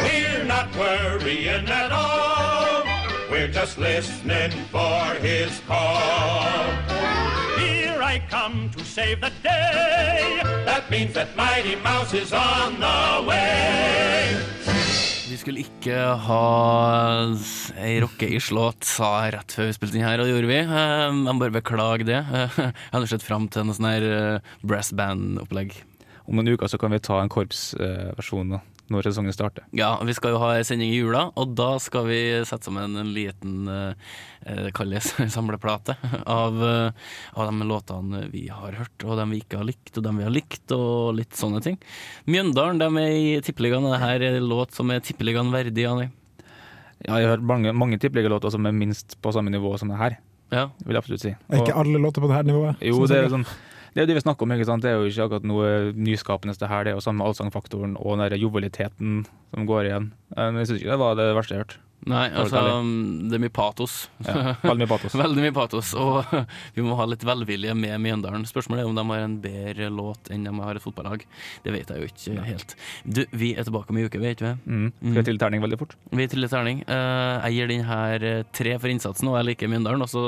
We're 0.03 0.43
not 0.47 0.75
worrying 0.77 1.69
at 1.69 1.93
all. 1.93 2.83
We're 3.31 3.47
just 3.47 3.79
listening 3.79 4.51
for 4.73 5.15
his 5.23 5.61
call. 5.69 6.65
Here 7.61 8.03
I 8.03 8.21
come 8.29 8.71
to 8.71 8.85
save 8.85 9.21
the 9.21 9.31
day. 9.45 10.41
That 10.43 10.91
means 10.91 11.15
that 11.15 11.37
Mighty 11.37 11.77
Mouse 11.77 12.13
is 12.15 12.33
on 12.33 12.81
the 12.81 13.29
way. 13.29 14.43
Vi 15.31 15.37
skulle 15.39 15.63
ikke 15.63 15.95
ha 16.25 16.39
ei 17.79 18.01
rockeislåt, 18.03 18.83
sa 18.83 19.11
jeg 19.23 19.35
rett 19.37 19.53
før 19.55 19.69
vi 19.69 19.75
spilte 19.77 19.99
inn 20.01 20.03
her, 20.03 20.19
og 20.19 20.27
det 20.27 20.33
gjorde 20.33 20.49
vi. 20.51 20.57
Eh, 20.65 21.03
Jeg 21.07 21.13
må 21.23 21.35
bare 21.39 21.55
beklage 21.55 22.07
det. 22.09 22.19
Eh, 22.19 22.57
Jeg 22.67 22.95
hadde 22.97 23.11
sett 23.13 23.23
fram 23.23 23.47
til 23.47 23.69
noe 23.69 23.77
sånn 23.79 23.87
her 23.87 24.07
eh, 24.09 24.49
brass 24.67 24.91
band-opplegg. 24.91 25.77
Om 26.27 26.41
noen 26.41 26.51
uker 26.57 26.73
så 26.73 26.81
kan 26.83 26.91
vi 26.91 26.99
ta 27.07 27.21
en 27.23 27.31
korpsversjon 27.31 28.57
uh, 28.59 28.65
når 28.91 29.07
sesongen 29.07 29.35
starter. 29.35 29.65
Ja, 29.77 29.93
vi 30.05 30.15
skal 30.17 30.35
jo 30.35 30.41
ha 30.43 30.53
en 30.57 30.67
sending 30.67 30.93
i 30.93 30.99
jula, 30.99 31.29
og 31.39 31.55
da 31.59 31.73
skal 31.83 32.09
vi 32.09 32.21
sette 32.49 32.67
sammen 32.69 32.99
en 32.99 33.13
liten 33.15 33.71
uh, 33.71 34.69
kalles 34.77 35.13
samleplate 35.37 35.97
av, 36.25 36.57
eh, 36.65 37.11
av 37.37 37.51
de 37.51 37.67
låtene 37.69 38.25
vi 38.33 38.47
har 38.51 38.79
hørt, 38.79 39.05
og 39.05 39.19
dem 39.21 39.35
vi 39.35 39.43
ikke 39.45 39.61
har 39.61 39.69
likt, 39.69 39.93
og 39.95 40.07
dem 40.07 40.21
vi 40.21 40.27
har 40.27 40.35
likt, 40.35 40.65
og 40.75 41.15
litt 41.19 41.37
sånne 41.39 41.61
ting. 41.65 41.77
Mjøndalen, 42.31 42.81
de 42.81 43.05
er 43.05 43.19
i 43.19 43.37
Tippeligaen, 43.45 43.87
og 43.87 43.95
det 43.95 44.03
her 44.03 44.25
er 44.31 44.41
en 44.41 44.49
låt 44.51 44.75
som 44.77 44.91
er 44.91 45.05
Tippeligaen 45.05 45.53
verdig, 45.55 45.85
Janni. 45.87 46.09
Ja, 47.07 47.17
jeg 47.17 47.29
har 47.29 47.37
hørt 47.37 47.47
mange, 47.49 47.73
mange 47.73 47.97
tippeligalåter 48.01 48.53
som 48.53 48.67
er 48.69 48.77
minst 48.77 49.17
på 49.25 49.33
samme 49.33 49.53
nivå 49.53 49.73
som 49.81 49.89
det 49.89 50.01
her. 50.01 50.19
Ja. 50.53 50.67
Vil 50.85 50.97
jeg 50.97 51.01
absolutt 51.01 51.23
si. 51.23 51.33
Er 51.33 51.63
ikke 51.63 51.79
alle 51.81 52.01
låter 52.03 52.21
på 52.21 52.29
det 52.29 52.37
her 52.37 52.49
nivået? 52.49 52.83
Jo, 52.85 53.07
det 53.09 53.17
er 53.17 53.31
sånn 53.33 53.47
det 53.91 54.01
er 54.01 54.07
jo 54.07 54.11
det 54.13 54.19
vi 54.21 54.25
snakker 54.25 54.47
om, 54.47 54.55
ikke 54.57 54.69
sant? 54.69 54.83
det 54.87 54.91
er 54.93 54.99
jo 55.01 55.11
ikke 55.11 55.27
akkurat 55.29 55.47
noe 55.51 55.69
nyskapende 55.99 56.57
det 56.61 56.69
her. 56.71 56.85
Det 56.87 56.93
er 56.95 56.99
jo 56.99 57.05
samme 57.05 57.27
allsangfaktoren 57.27 57.97
og 57.99 58.17
den 58.17 58.27
der 58.29 58.39
jovialiteten 58.41 59.23
som 59.51 59.67
går 59.69 59.91
igjen. 59.91 60.11
Eh, 60.37 60.51
Men 60.51 60.63
jeg 60.63 60.71
syns 60.73 60.83
ikke 60.83 60.93
det 60.95 61.01
var 61.05 61.17
det 61.19 61.31
verste 61.37 61.55
jeg 61.57 61.63
har 61.63 61.67
hørt. 61.69 61.79
Nei, 62.09 62.31
altså, 62.33 62.61
det 63.29 63.37
er 63.37 63.43
mye 63.43 63.53
patos. 63.53 63.95
Ja, 64.25 64.55
veldig 64.63 64.87
mye 64.87 64.89
patos. 64.89 65.17
veldig 65.21 65.43
mye 65.45 65.53
patos, 65.53 65.91
Og 66.01 66.31
vi 66.77 66.85
må 66.87 66.95
ha 66.97 67.05
litt 67.11 67.27
velvilje 67.29 67.75
med 67.77 68.01
Mjøndalen. 68.01 68.47
Spørsmålet 68.49 68.87
er 68.87 68.89
om 68.89 68.97
de 68.97 69.05
har 69.11 69.27
en 69.27 69.35
bedre 69.45 69.91
låt 69.93 70.31
enn 70.33 70.47
de 70.49 70.55
har 70.65 70.81
et 70.81 70.85
fotballag. 70.85 71.27
Det 71.67 71.75
vet 71.77 71.93
jeg 71.93 72.01
jo 72.01 72.09
ikke 72.09 72.47
helt. 72.49 72.75
Du, 73.05 73.21
vi 73.37 73.53
er 73.53 73.69
tilbake 73.69 73.93
om 73.93 74.01
ei 74.01 74.07
uke, 74.09 74.23
vet 74.23 74.41
vi? 74.41 74.55
Mm. 74.65 74.89
Skal 74.97 75.19
vi 75.19 75.27
trille 75.29 75.45
terning 75.45 75.67
veldig 75.67 75.81
fort? 75.83 75.93
Vi 76.17 76.29
triller 76.33 76.49
terning. 76.55 76.81
Eh, 76.89 77.37
jeg 77.51 77.59
gir 77.59 77.73
den 77.75 77.85
her 77.91 78.29
eh, 78.33 78.43
tre 78.57 78.79
for 78.81 78.95
innsatsen, 78.97 79.29
og 79.29 79.37
jeg 79.43 79.51
liker 79.53 79.69
Mjøndalen. 79.75 80.07
Og 80.07 80.09
så 80.09 80.25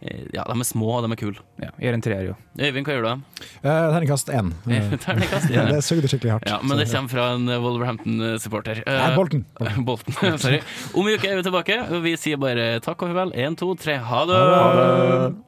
Ja, 0.00 0.44
de 0.46 0.54
er 0.54 0.66
små, 0.68 0.90
og 0.94 1.02
de 1.06 1.10
er 1.10 1.18
kule. 1.18 1.42
Ja, 1.58 1.72
jeg 1.74 1.88
gir 1.88 1.96
en 1.96 2.04
treer, 2.04 2.26
jo. 2.28 2.34
Øyvind, 2.58 2.86
hva 2.86 2.94
gjør 2.94 3.06
du? 3.08 3.24
Eh, 3.42 3.86
Terningkast 3.94 4.30
én. 4.30 4.52
Terningkast 5.04 5.50
én. 5.50 5.70
det 5.74 5.80
sugde 5.86 6.10
skikkelig 6.10 6.36
hardt. 6.36 6.46
Ja, 6.50 6.60
men 6.62 6.78
det 6.78 6.86
kommer 6.92 7.10
fra 7.10 7.26
en 7.34 7.50
Wolverhampton-supporter. 7.64 8.84
Eh, 8.86 9.00
Nei, 9.02 9.10
Bolton. 9.16 9.44
Bolton. 9.88 10.38
Sorry. 10.38 10.62
Om 10.94 11.08
en 11.10 11.18
uke 11.18 11.32
er 11.32 11.40
vi 11.40 11.48
tilbake, 11.48 11.80
og 11.90 12.06
vi 12.06 12.14
sier 12.20 12.38
bare 12.40 12.70
takk 12.84 13.02
og 13.02 13.10
farvel. 13.10 13.34
Én, 13.34 13.58
to, 13.58 13.72
tre, 13.80 13.98
ha 13.98 14.24
det! 14.30 14.38
Ha 14.38 14.70
det! 14.78 15.44